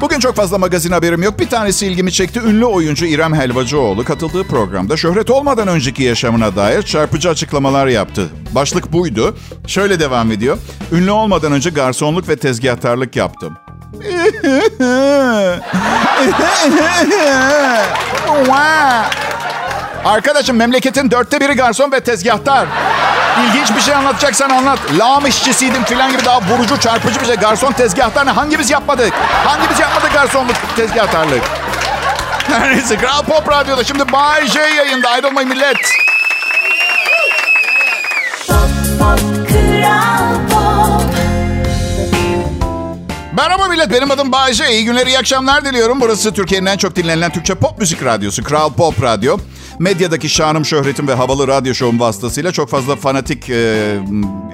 Bugün 0.02 0.20
çok 0.20 0.36
fazla 0.36 0.58
magazin 0.58 0.92
haberim 0.92 1.24
yok. 1.24 1.40
Bir 1.40 1.50
tanesi 1.50 1.88
ilgimi 1.88 2.12
çekti. 2.12 2.40
Ünlü 2.40 2.66
oyuncu 2.66 3.06
İrem 3.06 3.34
Helvacıoğlu 3.34 4.04
katıldığı 4.04 4.44
programda 4.44 4.98
şöhret 4.98 5.30
olmadan 5.30 5.68
önceki 5.68 6.04
yaşamına 6.04 6.56
dair 6.56 6.82
çarpıcı 6.82 7.30
açıklamalar 7.30 7.88
yaptı. 7.88 8.30
Başlık 8.56 8.94
buydu. 8.94 9.36
Şöyle 9.68 10.00
devam 10.00 10.32
ediyor. 10.32 10.58
Ünlü 10.92 11.12
olmadan 11.12 11.52
önce 11.52 11.70
garsonluk 11.70 12.30
ve 12.30 12.36
tezgahtarlık 12.36 13.16
yaptım. 13.16 13.58
Arkadaşım 20.06 20.58
memleketin 20.58 21.12
dörtte 21.12 21.40
biri 21.40 21.54
garson 21.54 21.92
ve 21.92 22.00
tezgahtar. 22.00 22.68
İlginç 23.46 23.76
bir 23.76 23.82
şey 23.82 23.96
anlatacaksan 23.96 24.50
anlat. 24.50 24.80
Lağım 24.98 25.26
işçisiydim 25.26 25.84
falan 25.84 26.12
gibi 26.12 26.26
daha 26.26 26.42
vurucu, 26.42 26.80
çarpıcı 26.80 27.22
bir 27.22 27.26
şey. 27.26 27.36
Garson 27.36 27.72
tezgahtar 27.72 28.26
ne? 28.26 28.32
Hangimiz 28.32 28.72
yapmadık? 28.72 29.14
Hangimiz 29.46 29.80
yapmadık 29.80 30.14
garsonluk, 30.14 30.56
tezgahtarlık? 30.76 31.42
Neyse 32.50 32.98
Kral 32.98 33.24
Pop 33.24 33.52
Radyo'da 33.52 33.84
şimdi 33.84 34.12
Bay 34.12 34.48
J 34.48 34.60
yayında. 34.60 35.10
Ayrılmayın 35.10 35.50
millet. 35.50 35.78
Pop 38.48 38.70
pop 39.00 39.20
kral 39.50 40.21
Merhaba 43.38 43.68
millet, 43.68 43.92
benim 43.92 44.12
adım 44.12 44.32
Bayce. 44.32 44.72
İyi 44.72 44.86
günler, 44.86 45.08
iyi 45.08 45.20
akşamlar 45.20 45.66
diliyorum. 45.66 46.02
Burası 46.02 46.34
Türkiye'nin 46.34 46.66
en 46.66 46.78
çok 46.78 46.96
dinlenen 46.96 47.32
Türkçe 47.32 47.56
pop 47.56 47.80
müzik 47.80 48.06
radyosu. 48.06 48.44
Kral 48.44 48.74
Pop 48.74 49.04
Radyo. 49.04 49.38
Medyadaki 49.80 50.30
şanım, 50.30 50.66
şöhretim 50.66 51.08
ve 51.08 51.14
havalı 51.14 51.48
radyo 51.48 51.74
şovum 51.74 52.00
vasıtasıyla 52.00 52.52
çok 52.52 52.70
fazla 52.70 52.96
fanatik 52.96 53.50
e, 53.50 53.54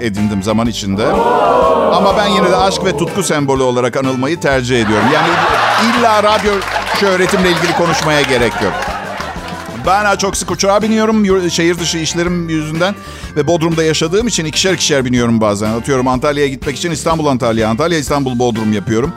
edindim 0.01 0.43
zaman 0.43 0.67
içinde. 0.67 1.07
Ama 1.93 2.17
ben 2.17 2.27
yine 2.27 2.51
de 2.51 2.55
aşk 2.55 2.85
ve 2.85 2.97
tutku 2.97 3.23
sembolü 3.23 3.63
olarak 3.63 3.97
anılmayı 3.97 4.39
tercih 4.39 4.81
ediyorum. 4.81 5.07
Yani 5.13 5.27
illa 5.99 6.23
radyo 6.23 6.53
şöhretimle 6.99 7.49
ilgili 7.51 7.73
konuşmaya 7.77 8.21
gerek 8.21 8.53
yok. 8.63 8.73
Ben 9.87 10.15
çok 10.15 10.37
sık 10.37 10.51
uçağa 10.51 10.81
biniyorum 10.81 11.49
şehir 11.51 11.79
dışı 11.79 11.97
işlerim 11.97 12.49
yüzünden 12.49 12.95
ve 13.35 13.47
Bodrum'da 13.47 13.83
yaşadığım 13.83 14.27
için 14.27 14.45
ikişer 14.45 14.73
ikişer 14.73 15.05
biniyorum 15.05 15.41
bazen. 15.41 15.73
Atıyorum 15.73 16.07
Antalya'ya 16.07 16.49
gitmek 16.49 16.77
için 16.77 16.91
İstanbul 16.91 17.25
Antalya, 17.25 17.69
Antalya 17.69 17.97
İstanbul 17.97 18.39
Bodrum 18.39 18.73
yapıyorum. 18.73 19.13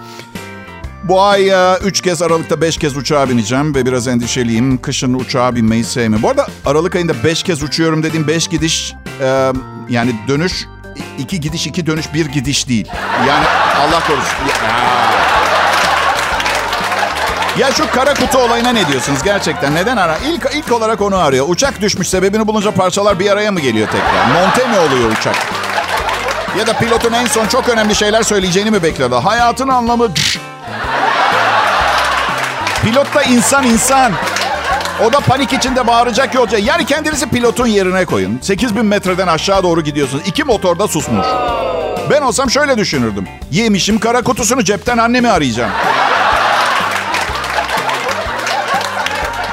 Bu 1.05 1.23
ay 1.23 1.53
3 1.85 2.01
kez 2.01 2.23
Aralık'ta 2.23 2.61
5 2.61 2.77
kez 2.77 2.97
uçağa 2.97 3.29
bineceğim 3.29 3.75
ve 3.75 3.87
biraz 3.87 4.09
endişeliyim. 4.09 4.79
Kışın 4.79 5.15
uçağa 5.15 5.55
binmeyi 5.55 5.85
sevmiyorum. 5.85 6.23
Bu 6.23 6.29
arada 6.29 6.47
Aralık 6.67 6.95
ayında 6.97 7.13
5 7.25 7.43
kez 7.43 7.63
uçuyorum 7.63 8.03
dediğim 8.03 8.29
5 8.29 8.49
gidiş 8.49 8.95
e, 9.21 9.53
yani 9.89 10.15
dönüş 10.29 10.67
2 11.19 11.41
gidiş 11.41 11.67
2 11.67 11.87
dönüş 11.87 12.15
1 12.15 12.27
gidiş 12.27 12.69
değil. 12.69 12.89
Yani 13.29 13.47
Allah 13.79 14.01
korusun. 14.07 14.37
Ya. 14.49 15.30
Ya 17.61 17.73
şu 17.73 17.91
kara 17.91 18.15
kutu 18.15 18.39
olayına 18.39 18.73
ne 18.73 18.89
diyorsunuz 18.89 19.23
gerçekten? 19.23 19.75
Neden 19.75 19.97
ara? 19.97 20.17
İlk, 20.19 20.47
ilk 20.55 20.73
olarak 20.73 21.01
onu 21.01 21.17
arıyor. 21.17 21.47
Uçak 21.49 21.81
düşmüş 21.81 22.09
sebebini 22.09 22.47
bulunca 22.47 22.71
parçalar 22.71 23.19
bir 23.19 23.31
araya 23.31 23.53
mı 23.53 23.61
geliyor 23.61 23.89
tekrar? 23.89 24.27
Monte 24.27 24.67
mi 24.67 24.79
oluyor 24.79 25.13
uçak? 25.13 25.37
Ya 26.59 26.67
da 26.67 26.73
pilotun 26.73 27.13
en 27.13 27.27
son 27.27 27.47
çok 27.47 27.69
önemli 27.69 27.95
şeyler 27.95 28.23
söyleyeceğini 28.23 28.71
mi 28.71 28.83
bekliyordu? 28.83 29.21
Hayatın 29.25 29.69
anlamı... 29.69 30.09
Pilot 32.85 33.15
da 33.15 33.23
insan 33.23 33.65
insan. 33.65 34.13
O 35.05 35.13
da 35.13 35.21
panik 35.21 35.53
içinde 35.53 35.87
bağıracak 35.87 36.35
yolcu. 36.35 36.57
Yani 36.59 36.87
kendinizi 36.87 37.29
pilotun 37.29 37.67
yerine 37.67 38.05
koyun. 38.05 38.39
8000 38.43 38.87
metreden 38.87 39.27
aşağı 39.27 39.63
doğru 39.63 39.81
gidiyorsunuz. 39.81 40.23
İki 40.27 40.45
motor 40.45 40.79
da 40.79 40.89
susmuş. 40.89 41.27
Ben 42.11 42.23
olsam 42.23 42.51
şöyle 42.51 42.79
düşünürdüm. 42.79 43.29
Yemişim 43.51 43.99
kara 43.99 44.23
kutusunu 44.23 44.65
cepten 44.65 44.99
annemi 44.99 45.31
arayacağım. 45.31 45.71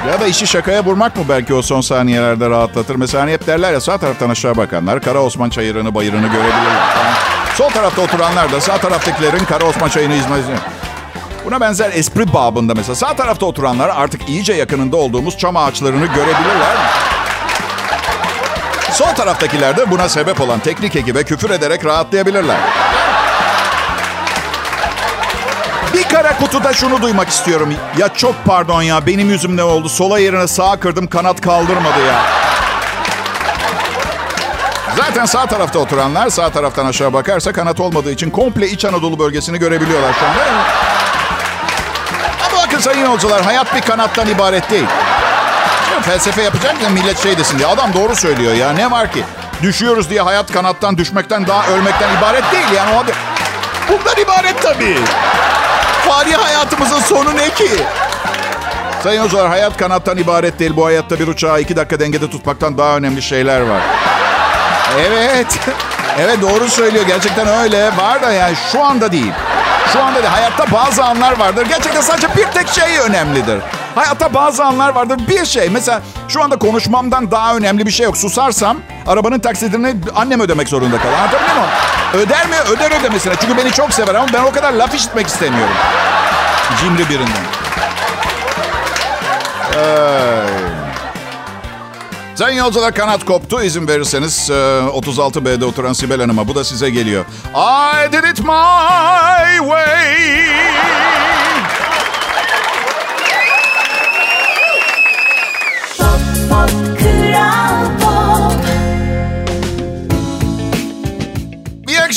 Ya 0.08 0.20
da 0.20 0.26
işi 0.26 0.46
şakaya 0.46 0.84
vurmak 0.84 1.16
mı 1.16 1.24
belki 1.28 1.54
o 1.54 1.62
son 1.62 1.80
saniyelerde 1.80 2.50
rahatlatır? 2.50 2.96
Mesela 2.96 3.22
hani 3.22 3.32
hep 3.32 3.46
derler 3.46 3.72
ya 3.72 3.80
sağ 3.80 3.98
taraftan 3.98 4.30
aşağı 4.30 4.56
bakanlar 4.56 5.00
Kara 5.00 5.22
Osman 5.22 5.50
çayırını 5.50 5.94
bayırını 5.94 6.26
görebilirler. 6.26 6.82
Sol 7.54 7.68
tarafta 7.68 8.02
oturanlar 8.02 8.52
da 8.52 8.60
sağ 8.60 8.78
taraftakilerin 8.78 9.44
Kara 9.44 9.64
Osman 9.64 9.88
çayını 9.88 10.14
izmez. 10.14 10.44
Buna 11.44 11.60
benzer 11.60 11.90
espri 11.94 12.34
babında 12.34 12.74
mesela 12.74 12.94
sağ 12.94 13.16
tarafta 13.16 13.46
oturanlar 13.46 13.88
artık 13.88 14.28
iyice 14.28 14.52
yakınında 14.52 14.96
olduğumuz 14.96 15.38
çam 15.38 15.56
ağaçlarını 15.56 16.06
görebilirler. 16.06 16.76
Sol 18.92 19.14
taraftakiler 19.16 19.76
de 19.76 19.90
buna 19.90 20.08
sebep 20.08 20.40
olan 20.40 20.58
teknik 20.58 20.96
ekibe 20.96 21.24
küfür 21.24 21.50
ederek 21.50 21.84
rahatlayabilirler. 21.84 22.56
Kara 26.08 26.36
kutuda 26.36 26.72
şunu 26.72 27.02
duymak 27.02 27.28
istiyorum. 27.28 27.74
Ya 27.98 28.08
çok 28.08 28.34
pardon 28.44 28.82
ya 28.82 29.06
benim 29.06 29.30
yüzüm 29.30 29.56
ne 29.56 29.62
oldu? 29.62 29.88
Sola 29.88 30.18
yerine 30.18 30.48
sağa 30.48 30.80
kırdım 30.80 31.06
kanat 31.06 31.40
kaldırmadı 31.40 32.06
ya. 32.06 32.22
Zaten 34.96 35.24
sağ 35.26 35.46
tarafta 35.46 35.78
oturanlar 35.78 36.30
sağ 36.30 36.50
taraftan 36.50 36.86
aşağı 36.86 37.12
bakarsa 37.12 37.52
kanat 37.52 37.80
olmadığı 37.80 38.12
için 38.12 38.30
komple 38.30 38.68
İç 38.68 38.84
Anadolu 38.84 39.18
bölgesini 39.18 39.58
görebiliyorlar 39.58 40.12
şu 40.12 40.26
anda. 40.26 40.44
Ama 42.50 42.66
bakın 42.66 42.78
sayın 42.78 43.04
yolcular 43.04 43.42
hayat 43.42 43.74
bir 43.74 43.80
kanattan 43.80 44.28
ibaret 44.28 44.70
değil. 44.70 44.86
Şimdi 45.88 46.02
felsefe 46.02 46.42
yapacak 46.42 46.82
ya 46.82 46.88
millet 46.88 47.22
şey 47.22 47.38
desin 47.38 47.58
diye. 47.58 47.68
Adam 47.68 47.94
doğru 47.94 48.16
söylüyor 48.16 48.54
ya 48.54 48.72
ne 48.72 48.90
var 48.90 49.12
ki? 49.12 49.24
Düşüyoruz 49.62 50.10
diye 50.10 50.20
hayat 50.20 50.52
kanattan 50.52 50.98
düşmekten 50.98 51.46
daha 51.46 51.66
ölmekten 51.66 52.18
ibaret 52.18 52.52
değil 52.52 52.66
yani. 52.76 52.90
O 52.96 53.04
Bundan 53.88 54.22
ibaret 54.22 54.62
tabii. 54.62 54.98
Fani 56.18 56.34
hayatımızın 56.34 57.00
sonu 57.00 57.36
ne 57.36 57.50
ki? 57.50 57.70
Sayın 59.02 59.20
yolcular 59.22 59.48
hayat 59.48 59.76
kanattan 59.76 60.18
ibaret 60.18 60.58
değil. 60.58 60.76
Bu 60.76 60.86
hayatta 60.86 61.18
bir 61.18 61.28
uçağı 61.28 61.60
iki 61.60 61.76
dakika 61.76 62.00
dengede 62.00 62.30
tutmaktan 62.30 62.78
daha 62.78 62.96
önemli 62.96 63.22
şeyler 63.22 63.60
var. 63.60 63.80
Evet. 64.98 65.58
Evet 66.20 66.42
doğru 66.42 66.68
söylüyor. 66.68 67.06
Gerçekten 67.06 67.48
öyle. 67.48 67.96
Var 67.96 68.22
da 68.22 68.32
yani 68.32 68.56
şu 68.72 68.84
anda 68.84 69.12
değil. 69.12 69.32
Şu 69.92 70.02
anda 70.02 70.14
değil. 70.14 70.32
Hayatta 70.32 70.72
bazı 70.72 71.04
anlar 71.04 71.38
vardır. 71.38 71.66
Gerçekten 71.66 72.00
sadece 72.00 72.28
bir 72.36 72.44
tek 72.44 72.68
şey 72.68 72.98
önemlidir. 72.98 73.58
Hayatta 73.94 74.34
bazı 74.34 74.64
anlar 74.64 74.94
vardır. 74.94 75.18
Bir 75.28 75.46
şey. 75.46 75.68
Mesela 75.70 76.02
şu 76.28 76.42
anda 76.42 76.58
konuşmamdan 76.58 77.30
daha 77.30 77.56
önemli 77.56 77.86
bir 77.86 77.90
şey 77.90 78.04
yok. 78.06 78.16
Susarsam 78.16 78.76
arabanın 79.06 79.38
taksidini 79.38 79.96
annem 80.16 80.40
ödemek 80.40 80.68
zorunda 80.68 80.98
kalır. 80.98 81.12
Anlatabiliyor 81.12 81.54
muyum? 81.56 81.70
Öder 82.14 82.46
mi? 82.46 82.56
Öder 82.72 83.00
ödemesine. 83.00 83.34
Çünkü 83.40 83.56
beni 83.56 83.72
çok 83.72 83.92
sever 83.92 84.14
ama 84.14 84.28
ben 84.32 84.44
o 84.44 84.52
kadar 84.52 84.72
laf 84.72 84.94
işitmek 84.94 85.26
istemiyorum. 85.26 85.74
Cimri 86.80 87.08
birinden. 87.08 87.44
Ay. 89.76 90.48
Sayın 92.34 92.58
yolcular 92.58 92.94
kanat 92.94 93.24
koptu. 93.24 93.62
İzin 93.62 93.88
verirseniz 93.88 94.50
e, 94.50 94.52
36B'de 94.52 95.64
oturan 95.64 95.92
Sibel 95.92 96.20
Hanım'a 96.20 96.48
bu 96.48 96.54
da 96.54 96.64
size 96.64 96.90
geliyor. 96.90 97.24
I 97.54 98.12
did 98.12 98.24
it 98.24 98.40
my 98.40 99.58
way. 99.58 101.17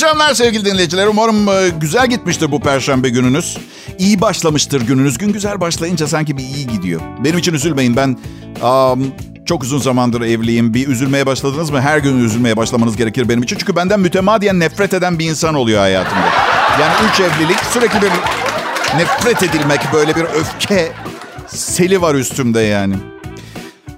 Akşamlar 0.03 0.33
sevgili 0.33 0.65
dinleyiciler. 0.65 1.07
Umarım 1.07 1.47
e, 1.47 1.69
güzel 1.69 2.07
gitmiştir 2.07 2.51
bu 2.51 2.59
perşembe 2.59 3.09
gününüz. 3.09 3.57
İyi 3.99 4.21
başlamıştır 4.21 4.81
gününüz. 4.81 5.17
Gün 5.17 5.33
güzel 5.33 5.61
başlayınca 5.61 6.07
sanki 6.07 6.37
bir 6.37 6.43
iyi 6.43 6.67
gidiyor. 6.67 7.01
Benim 7.23 7.37
için 7.37 7.53
üzülmeyin. 7.53 7.95
Ben 7.95 8.17
am, 8.61 8.99
çok 9.45 9.63
uzun 9.63 9.79
zamandır 9.79 10.21
evliyim. 10.21 10.73
Bir 10.73 10.87
üzülmeye 10.87 11.25
başladınız 11.25 11.69
mı? 11.69 11.81
Her 11.81 11.97
gün 11.97 12.25
üzülmeye 12.25 12.57
başlamanız 12.57 12.97
gerekir 12.97 13.29
benim 13.29 13.43
için. 13.43 13.57
Çünkü 13.57 13.75
benden 13.75 13.99
mütemadiyen 13.99 14.59
nefret 14.59 14.93
eden 14.93 15.19
bir 15.19 15.29
insan 15.29 15.55
oluyor 15.55 15.79
hayatımda. 15.79 16.29
Yani 16.81 16.93
üç 17.11 17.19
evlilik 17.19 17.59
sürekli 17.59 18.01
bir 18.01 18.11
nefret 18.97 19.43
edilmek, 19.43 19.81
böyle 19.93 20.15
bir 20.15 20.23
öfke 20.23 20.91
seli 21.47 22.01
var 22.01 22.15
üstümde 22.15 22.61
yani. 22.61 22.95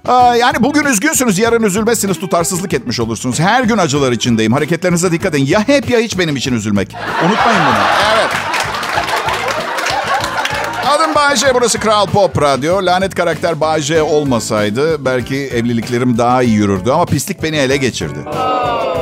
Yani 0.09 0.55
bugün 0.59 0.85
üzgünsünüz, 0.85 1.39
yarın 1.39 1.63
üzülmezsiniz, 1.63 2.19
tutarsızlık 2.19 2.73
etmiş 2.73 2.99
olursunuz. 2.99 3.39
Her 3.39 3.63
gün 3.63 3.77
acılar 3.77 4.11
içindeyim. 4.11 4.53
Hareketlerinize 4.53 5.11
dikkat 5.11 5.35
edin. 5.35 5.45
Ya 5.45 5.67
hep 5.67 5.89
ya 5.89 5.99
hiç 5.99 6.17
benim 6.17 6.35
için 6.35 6.53
üzülmek. 6.53 6.95
Unutmayın 7.25 7.61
bunu. 7.65 7.75
Evet. 8.15 8.29
Adım 10.87 11.15
Bayece, 11.15 11.53
burası 11.53 11.79
Kral 11.79 12.05
Pop 12.05 12.41
Radyo. 12.41 12.85
Lanet 12.85 13.15
karakter 13.15 13.59
Bayece 13.59 14.01
olmasaydı 14.01 15.05
belki 15.05 15.35
evliliklerim 15.35 16.17
daha 16.17 16.43
iyi 16.43 16.55
yürürdü 16.55 16.91
ama 16.91 17.05
pislik 17.05 17.43
beni 17.43 17.55
ele 17.57 17.77
geçirdi. 17.77 18.19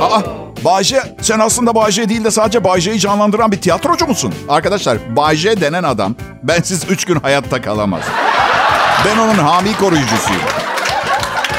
Aa, 0.00 0.20
Bayece, 0.64 1.02
sen 1.22 1.38
aslında 1.38 1.74
Bayece 1.74 2.08
değil 2.08 2.24
de 2.24 2.30
sadece 2.30 2.64
Bayece'yi 2.64 3.00
canlandıran 3.00 3.52
bir 3.52 3.60
tiyatrocu 3.60 4.06
musun? 4.06 4.34
Arkadaşlar, 4.48 5.16
Bayece 5.16 5.60
denen 5.60 5.82
adam 5.82 6.14
bensiz 6.42 6.84
üç 6.90 7.04
gün 7.04 7.20
hayatta 7.20 7.62
kalamaz. 7.62 8.02
Ben 9.06 9.18
onun 9.18 9.38
hami 9.38 9.76
koruyucusuyum. 9.76 10.42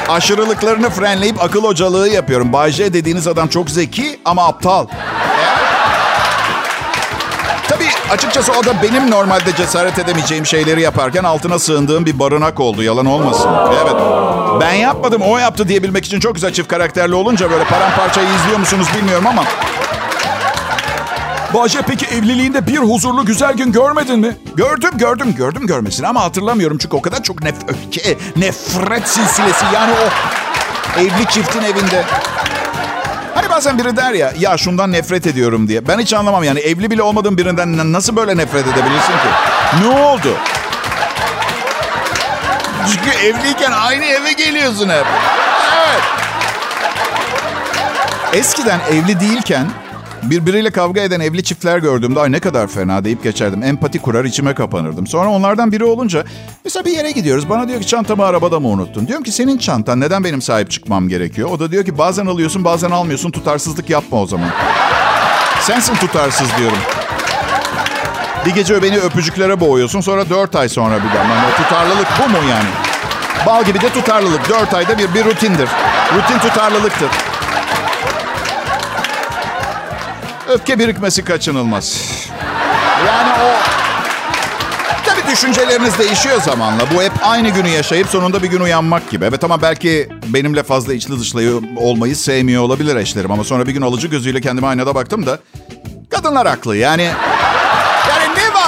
Aşırılıklarını 0.08 0.90
frenleyip 0.90 1.42
akıl 1.42 1.64
hocalığı 1.64 2.08
yapıyorum. 2.08 2.52
Bay 2.52 2.70
J 2.70 2.92
dediğiniz 2.92 3.26
adam 3.26 3.48
çok 3.48 3.70
zeki 3.70 4.20
ama 4.24 4.46
aptal. 4.46 4.86
Tabii 7.68 7.88
açıkçası 8.10 8.52
o 8.52 8.64
da 8.64 8.82
benim 8.82 9.10
normalde 9.10 9.56
cesaret 9.56 9.98
edemeyeceğim 9.98 10.46
şeyleri 10.46 10.82
yaparken 10.82 11.24
altına 11.24 11.58
sığındığım 11.58 12.06
bir 12.06 12.18
barınak 12.18 12.60
oldu. 12.60 12.82
Yalan 12.82 13.06
olmasın. 13.06 13.50
Evet. 13.82 13.94
Ben 14.60 14.72
yapmadım, 14.72 15.22
o 15.22 15.38
yaptı 15.38 15.68
diyebilmek 15.68 16.04
için 16.04 16.20
çok 16.20 16.34
güzel 16.34 16.52
çift 16.52 16.68
karakterli 16.68 17.14
olunca 17.14 17.50
böyle 17.50 17.64
paramparçayı 17.64 18.28
izliyor 18.28 18.58
musunuz 18.58 18.86
bilmiyorum 18.98 19.26
ama... 19.26 19.44
Bahçe 21.54 21.82
peki 21.82 22.06
evliliğinde 22.06 22.66
bir 22.66 22.78
huzurlu 22.78 23.26
güzel 23.26 23.52
gün 23.54 23.72
görmedin 23.72 24.18
mi? 24.20 24.36
Gördüm 24.56 24.90
gördüm 24.98 25.34
gördüm 25.34 25.66
görmesini 25.66 26.06
ama 26.06 26.22
hatırlamıyorum 26.24 26.78
çünkü 26.78 26.96
o 26.96 27.02
kadar 27.02 27.22
çok 27.22 27.42
nef 27.42 27.54
öfke, 27.68 28.16
nefret 28.36 29.08
silsilesi 29.08 29.64
yani 29.74 29.92
o 29.92 30.08
evli 31.00 31.26
çiftin 31.30 31.62
evinde. 31.62 32.04
Hani 33.34 33.50
bazen 33.50 33.78
biri 33.78 33.96
der 33.96 34.12
ya 34.12 34.32
ya 34.38 34.56
şundan 34.58 34.92
nefret 34.92 35.26
ediyorum 35.26 35.68
diye. 35.68 35.88
Ben 35.88 35.98
hiç 35.98 36.12
anlamam 36.12 36.44
yani 36.44 36.60
evli 36.60 36.90
bile 36.90 37.02
olmadığın 37.02 37.38
birinden 37.38 37.76
na- 37.76 37.92
nasıl 37.92 38.16
böyle 38.16 38.36
nefret 38.36 38.66
edebilirsin 38.66 39.12
ki? 39.12 39.28
Ne 39.82 39.86
oldu? 39.88 40.28
Çünkü 42.92 43.10
evliyken 43.18 43.72
aynı 43.72 44.04
eve 44.04 44.32
geliyorsun 44.32 44.88
hep. 44.88 45.06
Evet. 45.76 46.02
Eskiden 48.32 48.80
evli 48.92 49.20
değilken 49.20 49.66
birbiriyle 50.30 50.70
kavga 50.70 51.00
eden 51.00 51.20
evli 51.20 51.44
çiftler 51.44 51.78
gördüğümde 51.78 52.20
ay 52.20 52.32
ne 52.32 52.40
kadar 52.40 52.66
fena 52.66 53.04
deyip 53.04 53.22
geçerdim. 53.22 53.62
Empati 53.62 53.98
kurar 53.98 54.24
içime 54.24 54.54
kapanırdım. 54.54 55.06
Sonra 55.06 55.30
onlardan 55.30 55.72
biri 55.72 55.84
olunca 55.84 56.24
mesela 56.64 56.84
bir 56.84 56.90
yere 56.90 57.10
gidiyoruz. 57.10 57.48
Bana 57.48 57.68
diyor 57.68 57.80
ki 57.80 57.86
çantamı 57.86 58.24
arabada 58.24 58.60
mı 58.60 58.68
unuttun? 58.68 59.06
Diyorum 59.08 59.24
ki 59.24 59.32
senin 59.32 59.58
çantan 59.58 60.00
neden 60.00 60.24
benim 60.24 60.42
sahip 60.42 60.70
çıkmam 60.70 61.08
gerekiyor? 61.08 61.50
O 61.52 61.60
da 61.60 61.70
diyor 61.70 61.84
ki 61.84 61.98
bazen 61.98 62.26
alıyorsun 62.26 62.64
bazen 62.64 62.90
almıyorsun 62.90 63.30
tutarsızlık 63.30 63.90
yapma 63.90 64.22
o 64.22 64.26
zaman. 64.26 64.48
Sensin 65.60 65.94
tutarsız 65.94 66.48
diyorum. 66.58 66.78
Bir 68.46 68.50
gece 68.50 68.82
beni 68.82 68.98
öpücüklere 68.98 69.60
boğuyorsun 69.60 70.00
sonra 70.00 70.30
dört 70.30 70.56
ay 70.56 70.68
sonra 70.68 70.96
bir 70.96 71.08
daha. 71.08 71.34
Yani 71.34 71.56
tutarlılık 71.56 72.08
bu 72.24 72.28
mu 72.28 72.38
yani? 72.50 72.68
Bal 73.46 73.64
gibi 73.64 73.80
de 73.80 73.88
tutarlılık. 73.88 74.48
Dört 74.48 74.74
ayda 74.74 74.98
bir, 74.98 75.14
bir 75.14 75.24
rutindir. 75.24 75.68
Rutin 76.16 76.48
tutarlılıktır. 76.48 77.08
Öfke 80.54 80.78
birikmesi 80.78 81.24
kaçınılmaz. 81.24 82.06
Yani 83.06 83.32
o... 83.32 83.48
Tabii 85.06 85.32
düşünceleriniz 85.32 85.98
değişiyor 85.98 86.40
zamanla. 86.42 86.82
Bu 86.94 87.02
hep 87.02 87.12
aynı 87.22 87.48
günü 87.48 87.68
yaşayıp 87.68 88.08
sonunda 88.08 88.42
bir 88.42 88.48
gün 88.48 88.60
uyanmak 88.60 89.10
gibi. 89.10 89.24
Evet 89.24 89.44
ama 89.44 89.62
belki 89.62 90.08
benimle 90.26 90.62
fazla 90.62 90.94
içli 90.94 91.20
dışlı 91.20 91.62
olmayı 91.76 92.16
sevmiyor 92.16 92.62
olabilir 92.62 92.96
eşlerim. 92.96 93.30
Ama 93.30 93.44
sonra 93.44 93.66
bir 93.66 93.72
gün 93.72 93.82
alıcı 93.82 94.08
gözüyle 94.08 94.40
kendime 94.40 94.66
aynada 94.66 94.94
baktım 94.94 95.26
da... 95.26 95.38
Kadınlar 96.10 96.46
haklı 96.46 96.76
yani. 96.76 97.10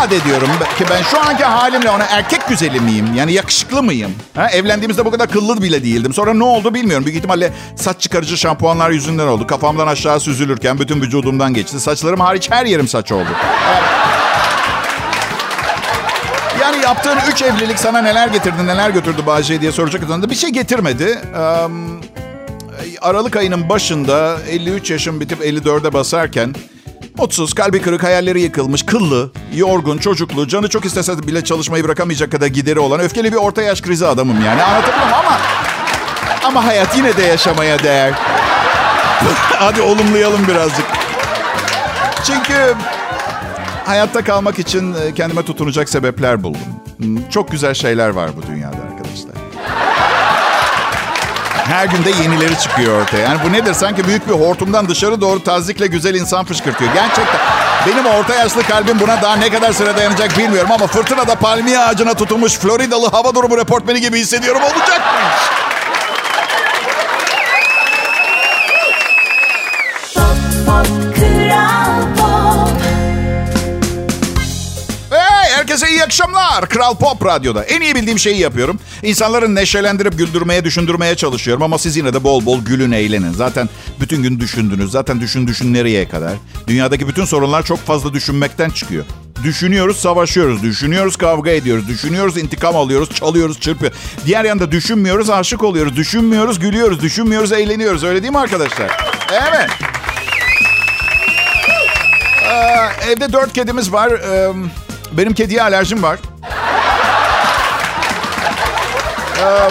Vaat 0.07 0.13
ediyorum 0.13 0.49
ki 0.79 0.85
ben 0.91 1.03
şu 1.03 1.21
anki 1.21 1.45
halimle 1.45 1.91
ona 1.91 2.05
erkek 2.05 2.49
güzeli 2.49 2.81
miyim? 2.81 3.15
Yani 3.15 3.33
yakışıklı 3.33 3.83
mıyım? 3.83 4.15
Ha, 4.37 4.51
evlendiğimizde 4.51 5.05
bu 5.05 5.11
kadar 5.11 5.29
kıllı 5.29 5.63
bile 5.63 5.85
değildim. 5.85 6.13
Sonra 6.13 6.35
ne 6.35 6.45
oldu 6.45 6.75
bilmiyorum. 6.75 7.05
Büyük 7.05 7.17
ihtimalle 7.17 7.53
saç 7.77 8.01
çıkarıcı 8.01 8.37
şampuanlar 8.37 8.91
yüzünden 8.91 9.27
oldu. 9.27 9.47
Kafamdan 9.47 9.87
aşağı 9.87 10.21
süzülürken 10.21 10.79
bütün 10.79 11.01
vücudumdan 11.01 11.55
geçti. 11.55 11.81
Saçlarım 11.81 12.21
hariç 12.21 12.51
her 12.51 12.67
yerim 12.67 12.89
saç 12.89 13.13
oldu. 13.13 13.29
Yani 16.61 16.83
yaptığın 16.83 17.19
üç 17.33 17.43
evlilik 17.43 17.79
sana 17.79 18.03
neler 18.03 18.29
getirdi, 18.29 18.67
neler 18.67 18.91
götürdü 18.91 19.23
Bahçe 19.27 19.61
diye 19.61 19.73
soracak 19.73 20.03
olursanız 20.03 20.31
bir 20.31 20.35
şey 20.35 20.51
getirmedi. 20.51 21.19
Aralık 23.01 23.37
ayının 23.37 23.69
başında 23.69 24.39
53 24.51 24.91
yaşım 24.91 25.21
bitip 25.21 25.41
54'e 25.41 25.93
basarken 25.93 26.55
mutsuz, 27.19 27.55
kalbi 27.55 27.83
kırık, 27.83 28.03
hayalleri 28.03 28.41
yıkılmış, 28.41 28.83
kıllı, 28.87 29.31
yorgun, 29.55 29.99
çocuklu, 29.99 30.49
canı 30.49 30.69
çok 30.69 30.85
istese 30.85 31.19
bile 31.27 31.45
çalışmayı 31.45 31.85
bırakamayacak 31.85 32.33
kadar 32.33 32.47
gideri 32.47 32.81
olan 32.81 33.01
öfkeli 33.01 33.33
bir 33.33 33.37
orta 33.37 33.63
yaş 33.63 33.81
krizi 33.81 34.07
adamım 34.07 34.45
yani. 34.45 34.63
Anlatabiliyor 34.63 34.99
muyum 35.07 35.19
ama 35.27 35.39
ama 36.45 36.65
hayat 36.65 36.97
yine 36.97 37.17
de 37.17 37.23
yaşamaya 37.23 37.79
değer. 37.83 38.13
Hadi 39.59 39.81
olumlayalım 39.83 40.49
birazcık. 40.49 40.87
Çünkü 42.27 42.75
hayatta 43.85 44.25
kalmak 44.25 44.59
için 44.59 44.95
e, 44.95 45.15
kendime 45.15 45.43
tutunacak 45.43 45.89
sebepler 45.89 46.43
buldum. 46.43 46.61
Hmm, 46.99 47.29
Çok 47.31 47.51
güzel 47.51 47.75
şeyler 47.75 48.09
var 48.09 48.31
bu 48.37 48.47
dünyada. 48.53 48.77
Her 51.69 51.87
günde 51.87 52.11
yenileri 52.11 52.59
çıkıyor 52.59 53.03
ortaya. 53.03 53.19
Yani 53.19 53.39
bu 53.45 53.53
nedir? 53.53 53.75
Sanki 53.75 54.05
büyük 54.07 54.29
bir 54.29 54.33
hortumdan 54.33 54.89
dışarı 54.89 55.21
doğru 55.21 55.43
tazikle 55.43 55.87
güzel 55.87 56.15
insan 56.15 56.45
fışkırtıyor. 56.45 56.93
Gerçekten. 56.95 57.41
Benim 57.87 58.07
orta 58.07 58.35
yaşlı 58.35 58.63
kalbim 58.63 59.01
buna 59.01 59.23
daha 59.23 59.37
ne 59.37 59.51
kadar 59.51 59.73
süre 59.73 59.97
dayanacak 59.97 60.39
bilmiyorum 60.39 60.71
ama 60.73 60.87
fırtınada 60.87 61.35
palmiye 61.35 61.79
ağacına 61.79 62.15
tutulmuş 62.15 62.53
Floridalı 62.53 63.11
hava 63.11 63.35
durumu 63.35 63.57
reportmeni 63.57 64.01
gibi 64.01 64.19
hissediyorum. 64.19 64.63
Olacakmış. 64.63 64.97
Pop 64.99 65.66
akşamlar. 76.57 76.69
Kral 76.69 76.95
Pop 76.95 77.27
Radyo'da. 77.27 77.65
En 77.65 77.81
iyi 77.81 77.95
bildiğim 77.95 78.19
şeyi 78.19 78.39
yapıyorum. 78.39 78.79
İnsanları 79.03 79.55
neşelendirip 79.55 80.19
güldürmeye, 80.19 80.65
düşündürmeye 80.65 81.15
çalışıyorum. 81.15 81.63
Ama 81.63 81.79
siz 81.79 81.97
yine 81.97 82.15
de 82.15 82.25
bol 82.25 82.47
bol 82.47 82.65
gülün, 82.65 82.93
eğlenin. 82.93 83.33
Zaten 83.33 83.69
bütün 84.01 84.23
gün 84.23 84.41
düşündünüz. 84.41 84.91
Zaten 84.91 85.21
düşün 85.21 85.47
düşün 85.47 85.75
nereye 85.75 86.09
kadar. 86.09 86.33
Dünyadaki 86.67 87.09
bütün 87.09 87.25
sorunlar 87.25 87.63
çok 87.63 87.79
fazla 87.79 88.13
düşünmekten 88.13 88.71
çıkıyor. 88.71 89.05
Düşünüyoruz, 89.45 89.97
savaşıyoruz. 89.97 90.63
Düşünüyoruz, 90.63 91.17
kavga 91.17 91.51
ediyoruz. 91.51 91.89
Düşünüyoruz, 91.89 92.37
intikam 92.37 92.77
alıyoruz, 92.77 93.11
çalıyoruz, 93.11 93.61
çırpıyoruz. 93.61 93.99
Diğer 94.27 94.45
yanda 94.45 94.73
düşünmüyoruz, 94.73 95.31
aşık 95.31 95.63
oluyoruz. 95.65 95.97
Düşünmüyoruz, 95.97 96.59
gülüyoruz. 96.59 97.03
Düşünmüyoruz, 97.03 97.53
eğleniyoruz. 97.53 98.05
Öyle 98.05 98.23
değil 98.23 98.33
mi 98.33 98.39
arkadaşlar? 98.39 98.91
Evet. 99.33 99.71
Ee, 102.53 103.11
evde 103.11 103.33
dört 103.33 103.53
kedimiz 103.53 103.93
var. 103.93 104.11
Ee, 104.11 104.53
benim 105.17 105.35
kediye 105.35 105.63
alerjim 105.63 106.03
var. 106.03 106.19
Ee, 109.41 109.71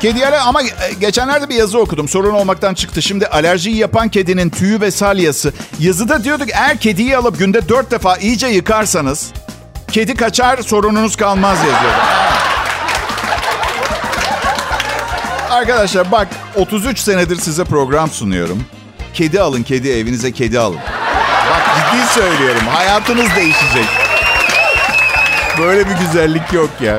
kediye 0.00 0.26
ama 0.26 0.60
geçenlerde 1.00 1.48
bir 1.48 1.54
yazı 1.54 1.78
okudum. 1.78 2.08
Sorun 2.08 2.34
olmaktan 2.34 2.74
çıktı. 2.74 3.02
Şimdi 3.02 3.26
alerjiyi 3.26 3.76
yapan 3.76 4.08
kedinin 4.08 4.50
tüyü 4.50 4.80
ve 4.80 4.90
salyası. 4.90 5.52
Yazıda 5.78 6.24
diyorduk 6.24 6.48
eğer 6.52 6.78
kediyi 6.78 7.16
alıp 7.16 7.38
günde 7.38 7.68
dört 7.68 7.90
defa 7.90 8.16
iyice 8.16 8.46
yıkarsanız 8.46 9.32
kedi 9.90 10.14
kaçar 10.14 10.62
sorununuz 10.62 11.16
kalmaz 11.16 11.58
yazıyordu. 11.58 11.98
Arkadaşlar 15.50 16.12
bak 16.12 16.28
33 16.56 16.98
senedir 16.98 17.36
size 17.36 17.64
program 17.64 18.10
sunuyorum. 18.10 18.64
Kedi 19.14 19.40
alın 19.40 19.62
kedi 19.62 19.90
evinize 19.90 20.32
kedi 20.32 20.58
alın. 20.58 20.78
Ciddi 21.92 22.12
söylüyorum. 22.14 22.60
Hayatınız 22.70 23.28
değişecek. 23.36 23.84
Böyle 25.58 25.88
bir 25.88 25.94
güzellik 25.94 26.52
yok 26.52 26.70
ya. 26.82 26.98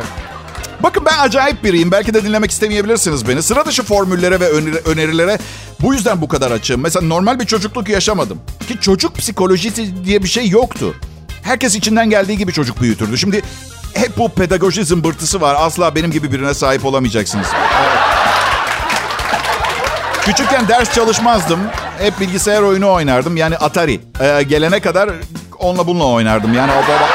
Bakın 0.84 1.06
ben 1.06 1.18
acayip 1.20 1.64
biriyim. 1.64 1.92
Belki 1.92 2.14
de 2.14 2.24
dinlemek 2.24 2.52
istemeyebilirsiniz 2.52 3.28
beni. 3.28 3.44
Sıra 3.44 3.66
dışı 3.66 3.84
formüllere 3.84 4.40
ve 4.40 4.50
öneri- 4.52 4.82
önerilere 4.90 5.38
bu 5.82 5.94
yüzden 5.94 6.22
bu 6.22 6.28
kadar 6.28 6.52
açığım. 6.52 6.82
Mesela 6.82 7.06
normal 7.08 7.40
bir 7.40 7.46
çocukluk 7.46 7.90
yaşamadım. 7.90 8.42
Ki 8.68 8.78
çocuk 8.82 9.16
psikolojisi 9.18 10.06
diye 10.06 10.24
bir 10.24 10.28
şey 10.28 10.50
yoktu. 10.50 10.96
Herkes 11.44 11.76
içinden 11.76 12.10
geldiği 12.10 12.38
gibi 12.38 12.54
çocuk 12.54 12.82
büyütürdü. 12.82 13.18
Şimdi 13.18 13.42
hep 13.94 14.18
bu 14.18 14.30
pedagoji 14.30 14.86
zımbırtısı 14.86 15.42
var. 15.42 15.56
Asla 15.60 15.96
benim 15.96 16.12
gibi 16.12 16.32
birine 16.32 16.54
sahip 16.54 16.86
olamayacaksınız. 16.86 17.48
Küçükken 20.30 20.68
ders 20.68 20.94
çalışmazdım. 20.94 21.60
Hep 22.00 22.20
bilgisayar 22.20 22.62
oyunu 22.62 22.92
oynardım. 22.92 23.38
Yani 23.38 23.58
Atari. 23.58 24.00
Ee, 24.22 24.44
gelene 24.44 24.80
kadar 24.80 25.10
onunla 25.60 25.88
bununla 25.88 26.06
oynardım. 26.06 26.54
Yani 26.54 26.72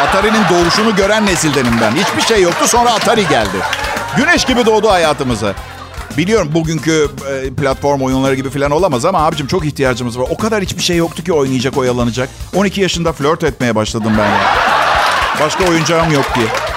Atari'nin 0.09 0.42
doğuşunu 0.50 0.96
gören 0.96 1.27
nesildenim 1.27 1.72
ben. 1.81 1.90
Hiçbir 1.90 2.22
şey 2.22 2.42
yoktu 2.42 2.68
sonra 2.68 2.90
Atari 2.90 3.29
geldi. 3.29 3.57
Güneş 4.16 4.44
gibi 4.44 4.66
doğdu 4.66 4.90
hayatımıza. 4.90 5.53
Biliyorum 6.16 6.50
bugünkü 6.55 7.09
e, 7.31 7.55
platform 7.55 8.00
oyunları 8.00 8.35
gibi 8.35 8.50
falan 8.50 8.70
olamaz 8.70 9.05
ama 9.05 9.27
abicim 9.27 9.46
çok 9.46 9.64
ihtiyacımız 9.64 10.18
var. 10.18 10.27
O 10.31 10.37
kadar 10.37 10.62
hiçbir 10.62 10.83
şey 10.83 10.96
yoktu 10.96 11.24
ki 11.24 11.33
oynayacak, 11.33 11.77
oyalanacak. 11.77 12.29
12 12.57 12.81
yaşında 12.81 13.12
flört 13.12 13.44
etmeye 13.44 13.74
başladım 13.74 14.12
ben. 14.18 14.31
Başka 15.40 15.64
oyuncağım 15.64 16.12
yok 16.12 16.27
diye. 16.35 16.74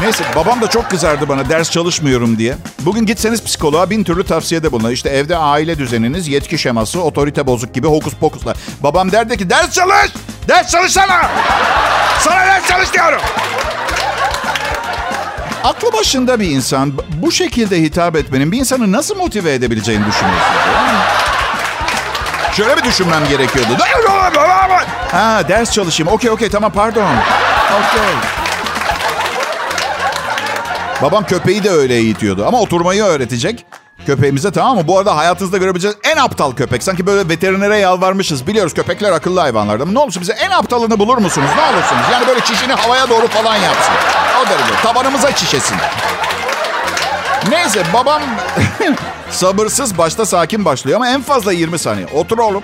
Neyse 0.00 0.24
babam 0.36 0.60
da 0.62 0.70
çok 0.70 0.90
kızardı 0.90 1.28
bana 1.28 1.48
ders 1.48 1.70
çalışmıyorum 1.70 2.38
diye. 2.38 2.54
Bugün 2.80 3.06
gitseniz 3.06 3.44
psikoloğa 3.44 3.90
bin 3.90 4.04
türlü 4.04 4.24
tavsiyede 4.24 4.72
bulunur. 4.72 4.90
İşte 4.90 5.08
evde 5.08 5.36
aile 5.36 5.78
düzeniniz, 5.78 6.28
yetki 6.28 6.58
şeması, 6.58 7.02
otorite 7.02 7.46
bozuk 7.46 7.74
gibi 7.74 7.86
hokus 7.86 8.14
pokuslar. 8.14 8.56
Babam 8.82 9.12
derdi 9.12 9.36
ki 9.36 9.50
ders 9.50 9.70
çalış! 9.72 10.12
Ders 10.48 10.70
çalışsana! 10.70 11.30
Sana 12.20 12.46
ders 12.46 12.68
çalış 12.68 12.92
diyorum! 12.92 13.20
Aklı 15.64 15.92
başında 15.92 16.40
bir 16.40 16.50
insan 16.50 16.92
bu 17.22 17.32
şekilde 17.32 17.82
hitap 17.82 18.16
etmenin 18.16 18.52
bir 18.52 18.58
insanı 18.58 18.92
nasıl 18.92 19.16
motive 19.16 19.54
edebileceğini 19.54 20.06
mi? 20.06 20.12
Şöyle 22.52 22.76
bir 22.76 22.84
düşünmem 22.84 23.28
gerekiyordu. 23.28 23.70
Ha 25.12 25.42
ders 25.48 25.72
çalışayım. 25.72 26.12
Okey 26.12 26.30
okey 26.30 26.48
tamam 26.48 26.72
pardon. 26.72 27.02
Okey. 27.72 28.45
Babam 31.02 31.26
köpeği 31.26 31.64
de 31.64 31.70
öyle 31.70 31.94
eğitiyordu. 31.94 32.46
Ama 32.46 32.60
oturmayı 32.60 33.02
öğretecek 33.04 33.66
köpeğimize 34.06 34.50
tamam 34.52 34.76
mı? 34.76 34.88
Bu 34.88 34.98
arada 34.98 35.16
hayatınızda 35.16 35.58
görebileceğiniz 35.58 35.98
en 36.04 36.16
aptal 36.16 36.52
köpek. 36.52 36.82
Sanki 36.82 37.06
böyle 37.06 37.28
veterinere 37.28 37.76
yalvarmışız. 37.78 38.46
Biliyoruz 38.46 38.74
köpekler 38.74 39.12
akıllı 39.12 39.40
hayvanlar. 39.40 39.80
Ama 39.80 39.92
ne 39.92 39.98
olursa 39.98 40.20
bize 40.20 40.32
en 40.32 40.50
aptalını 40.50 40.98
bulur 40.98 41.18
musunuz? 41.18 41.48
Ne 41.56 41.62
olursunuz? 41.62 42.02
Yani 42.12 42.26
böyle 42.26 42.40
çişini 42.40 42.72
havaya 42.72 43.08
doğru 43.08 43.26
falan 43.28 43.56
yapsın. 43.56 43.94
O 44.42 44.48
derece. 44.50 44.82
Tabanımıza 44.82 45.32
çişesin. 45.34 45.76
Neyse 47.50 47.82
babam 47.94 48.22
sabırsız 49.30 49.98
başta 49.98 50.26
sakin 50.26 50.64
başlıyor 50.64 50.96
ama 50.96 51.08
en 51.08 51.22
fazla 51.22 51.52
20 51.52 51.78
saniye. 51.78 52.06
Otur 52.14 52.38
oğlum. 52.38 52.62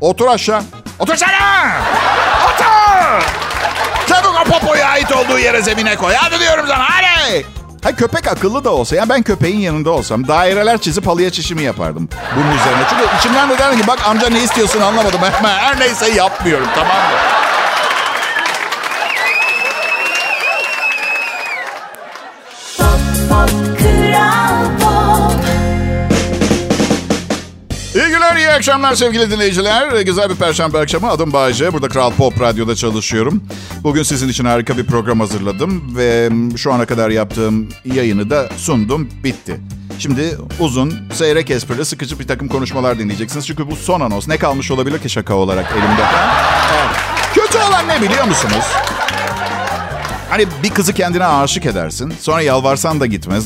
Otur 0.00 0.26
aşağı. 0.28 0.62
Otur 0.98 1.16
sana. 1.16 1.72
Otur. 2.44 3.24
Çabuk 4.08 4.34
o 4.40 4.50
popoyu 4.50 4.84
ait 4.84 5.12
olduğu 5.12 5.38
yere 5.38 5.62
zemine 5.62 5.96
koy. 5.96 6.14
Hadi 6.14 6.40
diyorum 6.40 6.64
sana 6.68 6.84
hadi. 6.90 7.46
Ha 7.84 7.92
köpek 7.96 8.28
akıllı 8.28 8.64
da 8.64 8.70
olsa 8.70 8.96
yani 8.96 9.08
ben 9.08 9.22
köpeğin 9.22 9.60
yanında 9.60 9.90
olsam 9.90 10.28
daireler 10.28 10.78
çizip 10.78 11.06
halıya 11.06 11.30
çişimi 11.30 11.62
yapardım 11.62 12.08
bunun 12.36 12.56
üzerine. 12.56 12.82
Çünkü 12.90 13.04
içimden 13.18 13.50
de 13.50 13.58
derdim 13.58 13.80
ki 13.80 13.86
bak 13.86 13.98
amca 14.06 14.28
ne 14.28 14.42
istiyorsun 14.42 14.80
anlamadım. 14.80 15.20
Her 15.42 15.80
neyse 15.80 16.10
yapmıyorum 16.10 16.66
tamam 16.74 16.96
mı? 16.96 17.33
İyi 28.54 28.56
akşamlar 28.56 28.94
sevgili 28.94 29.30
dinleyiciler. 29.30 30.00
Güzel 30.00 30.30
bir 30.30 30.34
perşembe 30.34 30.78
akşamı. 30.78 31.10
Adım 31.10 31.32
Bayece. 31.32 31.72
Burada 31.72 31.88
Kral 31.88 32.10
Pop 32.10 32.40
Radyo'da 32.40 32.74
çalışıyorum. 32.74 33.42
Bugün 33.82 34.02
sizin 34.02 34.28
için 34.28 34.44
harika 34.44 34.76
bir 34.76 34.86
program 34.86 35.20
hazırladım. 35.20 35.96
Ve 35.96 36.30
şu 36.56 36.72
ana 36.72 36.86
kadar 36.86 37.10
yaptığım 37.10 37.68
yayını 37.84 38.30
da 38.30 38.48
sundum. 38.56 39.08
Bitti. 39.24 39.60
Şimdi 39.98 40.38
uzun, 40.60 40.94
seyrek 41.12 41.50
esprili, 41.50 41.84
sıkıcı 41.84 42.18
bir 42.18 42.26
takım 42.26 42.48
konuşmalar 42.48 42.98
dinleyeceksiniz. 42.98 43.46
Çünkü 43.46 43.70
bu 43.70 43.76
son 43.76 44.00
anons. 44.00 44.28
Ne 44.28 44.36
kalmış 44.36 44.70
olabilir 44.70 44.98
ki 44.98 45.10
şaka 45.10 45.34
olarak 45.34 45.72
elimde? 45.72 46.02
Evet. 46.74 46.96
Kötü 47.34 47.58
olan 47.58 47.88
ne 47.88 48.02
biliyor 48.02 48.24
musunuz? 48.24 48.64
Hani 50.30 50.46
bir 50.62 50.70
kızı 50.70 50.92
kendine 50.92 51.26
aşık 51.26 51.66
edersin. 51.66 52.14
Sonra 52.20 52.40
yalvarsan 52.40 53.00
da 53.00 53.06
gitmez. 53.06 53.44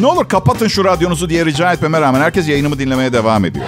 Ne 0.00 0.06
olur 0.06 0.28
kapatın 0.28 0.68
şu 0.68 0.84
radyonuzu 0.84 1.28
diye 1.28 1.44
rica 1.44 1.72
etmeme 1.72 2.00
rağmen 2.00 2.20
herkes 2.20 2.48
yayınımı 2.48 2.78
dinlemeye 2.78 3.12
devam 3.12 3.44
ediyor. 3.44 3.66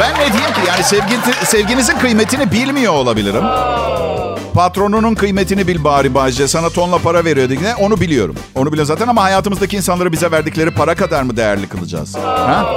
Ben 0.00 0.14
ne 0.14 0.32
diyeyim 0.32 0.54
ki 0.54 0.60
yani 0.68 0.84
sevgi, 0.84 1.14
sevginizin 1.44 1.98
kıymetini 1.98 2.52
bilmiyor 2.52 2.92
olabilirim. 2.92 3.44
Patronunun 4.54 5.14
kıymetini 5.14 5.66
bil 5.66 5.84
bari 5.84 6.14
Bayce. 6.14 6.48
Sana 6.48 6.70
tonla 6.70 6.98
para 6.98 7.24
veriyor 7.24 7.48
diye. 7.48 7.74
Onu 7.74 8.00
biliyorum. 8.00 8.34
Onu 8.54 8.72
bile 8.72 8.84
zaten 8.84 9.08
ama 9.08 9.22
hayatımızdaki 9.22 9.76
insanları 9.76 10.12
bize 10.12 10.30
verdikleri 10.30 10.70
para 10.70 10.94
kadar 10.94 11.22
mı 11.22 11.36
değerli 11.36 11.68
kılacağız? 11.68 12.16
Ha? 12.16 12.74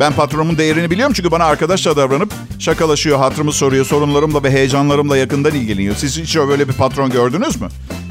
Ben 0.00 0.12
patronumun 0.12 0.58
değerini 0.58 0.90
biliyorum 0.90 1.12
çünkü 1.16 1.30
bana 1.30 1.44
arkadaşça 1.44 1.96
davranıp 1.96 2.32
şakalaşıyor, 2.58 3.18
hatırımı 3.18 3.52
soruyor, 3.52 3.84
sorunlarımla 3.86 4.42
ve 4.42 4.50
heyecanlarımla 4.50 5.16
yakından 5.16 5.54
ilgileniyor. 5.54 5.94
Siz 5.96 6.18
hiç 6.18 6.36
böyle 6.36 6.68
bir 6.68 6.72
patron 6.72 7.10
gördünüz 7.10 7.60
mü? 7.60 7.68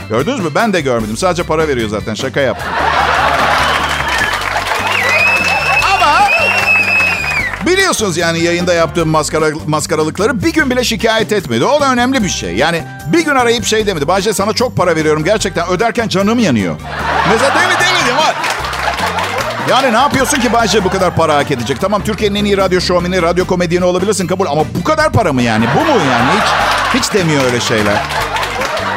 Gördünüz 0.09 0.39
mü? 0.39 0.49
Ben 0.55 0.73
de 0.73 0.81
görmedim. 0.81 1.17
Sadece 1.17 1.43
para 1.43 1.67
veriyor 1.67 1.89
zaten. 1.89 2.13
Şaka 2.13 2.39
yaptım. 2.39 2.69
Biliyorsunuz 7.93 8.17
yani 8.17 8.39
yayında 8.39 8.73
yaptığım 8.73 9.09
maskara, 9.09 9.45
maskaralıkları 9.67 10.43
bir 10.43 10.53
gün 10.53 10.69
bile 10.69 10.83
şikayet 10.83 11.31
etmedi. 11.31 11.65
O 11.65 11.81
da 11.81 11.91
önemli 11.91 12.23
bir 12.23 12.29
şey. 12.29 12.55
Yani 12.55 12.83
bir 13.07 13.25
gün 13.25 13.35
arayıp 13.35 13.65
şey 13.65 13.87
demedi. 13.87 14.07
Bahçe 14.07 14.33
sana 14.33 14.53
çok 14.53 14.77
para 14.77 14.95
veriyorum. 14.95 15.23
Gerçekten 15.23 15.67
öderken 15.67 16.07
canım 16.07 16.39
yanıyor. 16.39 16.75
Mesela 17.31 17.55
değil 17.55 17.67
mi 17.67 17.73
mi? 18.13 18.17
Var. 18.17 18.35
Yani 19.69 19.93
ne 19.93 19.97
yapıyorsun 19.97 20.41
ki 20.41 20.53
Bayce 20.53 20.83
bu 20.83 20.89
kadar 20.89 21.15
para 21.15 21.35
hak 21.35 21.51
edecek? 21.51 21.81
Tamam 21.81 22.03
Türkiye'nin 22.03 22.35
en 22.35 22.45
iyi 22.45 22.57
radyo 22.57 22.81
şovmeni, 22.81 23.21
radyo 23.21 23.45
komedyeni 23.45 23.85
olabilirsin 23.85 24.27
kabul. 24.27 24.45
Ama 24.45 24.63
bu 24.79 24.83
kadar 24.83 25.11
para 25.11 25.33
mı 25.33 25.41
yani? 25.41 25.65
Bu 25.75 25.85
mu 25.85 25.99
yani? 26.11 26.29
Hiç, 26.39 27.01
hiç 27.01 27.13
demiyor 27.13 27.43
öyle 27.45 27.59
şeyler. 27.59 27.95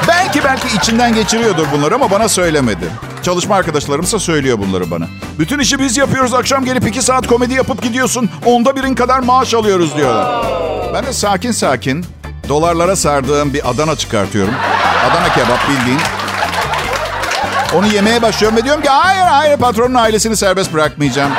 Belki 0.08 0.44
belki 0.44 0.76
içinden 0.76 1.14
geçiriyordur 1.14 1.66
bunları 1.72 1.94
ama 1.94 2.10
bana 2.10 2.28
söylemedi. 2.28 2.86
Çalışma 3.26 3.54
arkadaşlarımsa 3.54 4.18
söylüyor 4.18 4.58
bunları 4.58 4.90
bana. 4.90 5.06
Bütün 5.38 5.58
işi 5.58 5.78
biz 5.78 5.96
yapıyoruz. 5.96 6.34
Akşam 6.34 6.64
gelip 6.64 6.86
iki 6.86 7.02
saat 7.02 7.26
komedi 7.26 7.54
yapıp 7.54 7.82
gidiyorsun. 7.82 8.30
Onda 8.44 8.76
birin 8.76 8.94
kadar 8.94 9.18
maaş 9.18 9.54
alıyoruz 9.54 9.96
diyorlar. 9.96 10.44
Ben 10.94 11.06
de 11.06 11.12
sakin 11.12 11.52
sakin 11.52 12.04
dolarlara 12.48 12.96
sardığım 12.96 13.54
bir 13.54 13.70
Adana 13.70 13.96
çıkartıyorum. 13.96 14.54
Adana 15.10 15.34
kebap 15.34 15.68
bildiğin. 15.68 16.00
Onu 17.74 17.86
yemeye 17.86 18.22
başlıyorum 18.22 18.58
ve 18.58 18.64
diyorum 18.64 18.82
ki 18.82 18.88
hayır 18.88 19.22
hayır 19.22 19.58
patronun 19.58 19.94
ailesini 19.94 20.36
serbest 20.36 20.72
bırakmayacağım. 20.74 21.32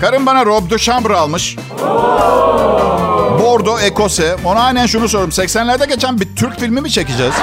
Karım 0.00 0.26
bana 0.26 0.46
Rob 0.46 0.70
de 0.70 0.78
Chambre 0.78 1.14
almış. 1.14 1.56
Bordo 3.40 3.80
Ekose. 3.80 4.36
Ona 4.44 4.60
aynen 4.60 4.86
şunu 4.86 5.08
soruyorum. 5.08 5.30
80'lerde 5.30 5.88
geçen 5.88 6.20
bir 6.20 6.36
Türk 6.36 6.60
filmi 6.60 6.80
mi 6.80 6.90
çekeceğiz? 6.90 7.34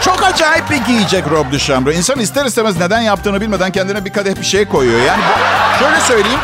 Çok 0.00 0.22
acayip 0.24 0.70
bir 0.70 0.76
giyecek 0.76 1.24
Rob 1.30 1.52
de 1.52 1.58
Chambre. 1.58 1.94
İnsan 1.94 2.18
ister 2.18 2.44
istemez 2.44 2.80
neden 2.80 3.00
yaptığını 3.00 3.40
bilmeden 3.40 3.72
kendine 3.72 4.04
bir 4.04 4.12
kadeh 4.12 4.36
bir 4.40 4.44
şey 4.44 4.64
koyuyor. 4.64 5.00
Yani 5.00 5.22
şöyle 5.78 6.00
söyleyeyim. 6.00 6.40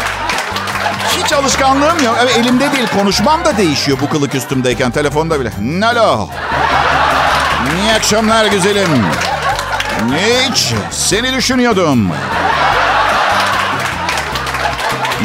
Hiç 1.24 1.32
alışkanlığım 1.32 2.04
yok. 2.04 2.16
Evet, 2.22 2.36
elimde 2.38 2.72
değil. 2.72 2.88
Konuşmam 2.98 3.44
da 3.44 3.56
değişiyor 3.56 3.98
bu 4.00 4.08
kılık 4.08 4.34
üstümdeyken. 4.34 4.90
Telefonda 4.90 5.40
bile. 5.40 5.52
Alo. 5.86 6.28
İyi 7.82 7.92
akşamlar 7.92 8.46
güzelim. 8.46 8.88
Hiç. 10.16 10.72
Seni 10.90 11.34
düşünüyordum. 11.34 12.10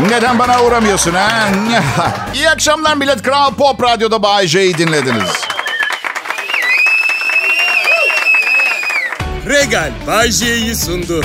Neden 0.07 0.39
bana 0.39 0.63
uğramıyorsun 0.63 1.13
ha? 1.13 1.29
İyi 2.33 2.49
akşamlar 2.49 2.95
millet. 2.95 3.23
Kral 3.23 3.53
Pop 3.53 3.83
Radyo'da 3.83 4.23
Bay 4.23 4.47
J'yi 4.47 4.77
dinlediniz. 4.77 5.29
Regal 9.47 9.91
Bay 10.07 10.31
J'yi 10.31 10.75
sundu. 10.75 11.21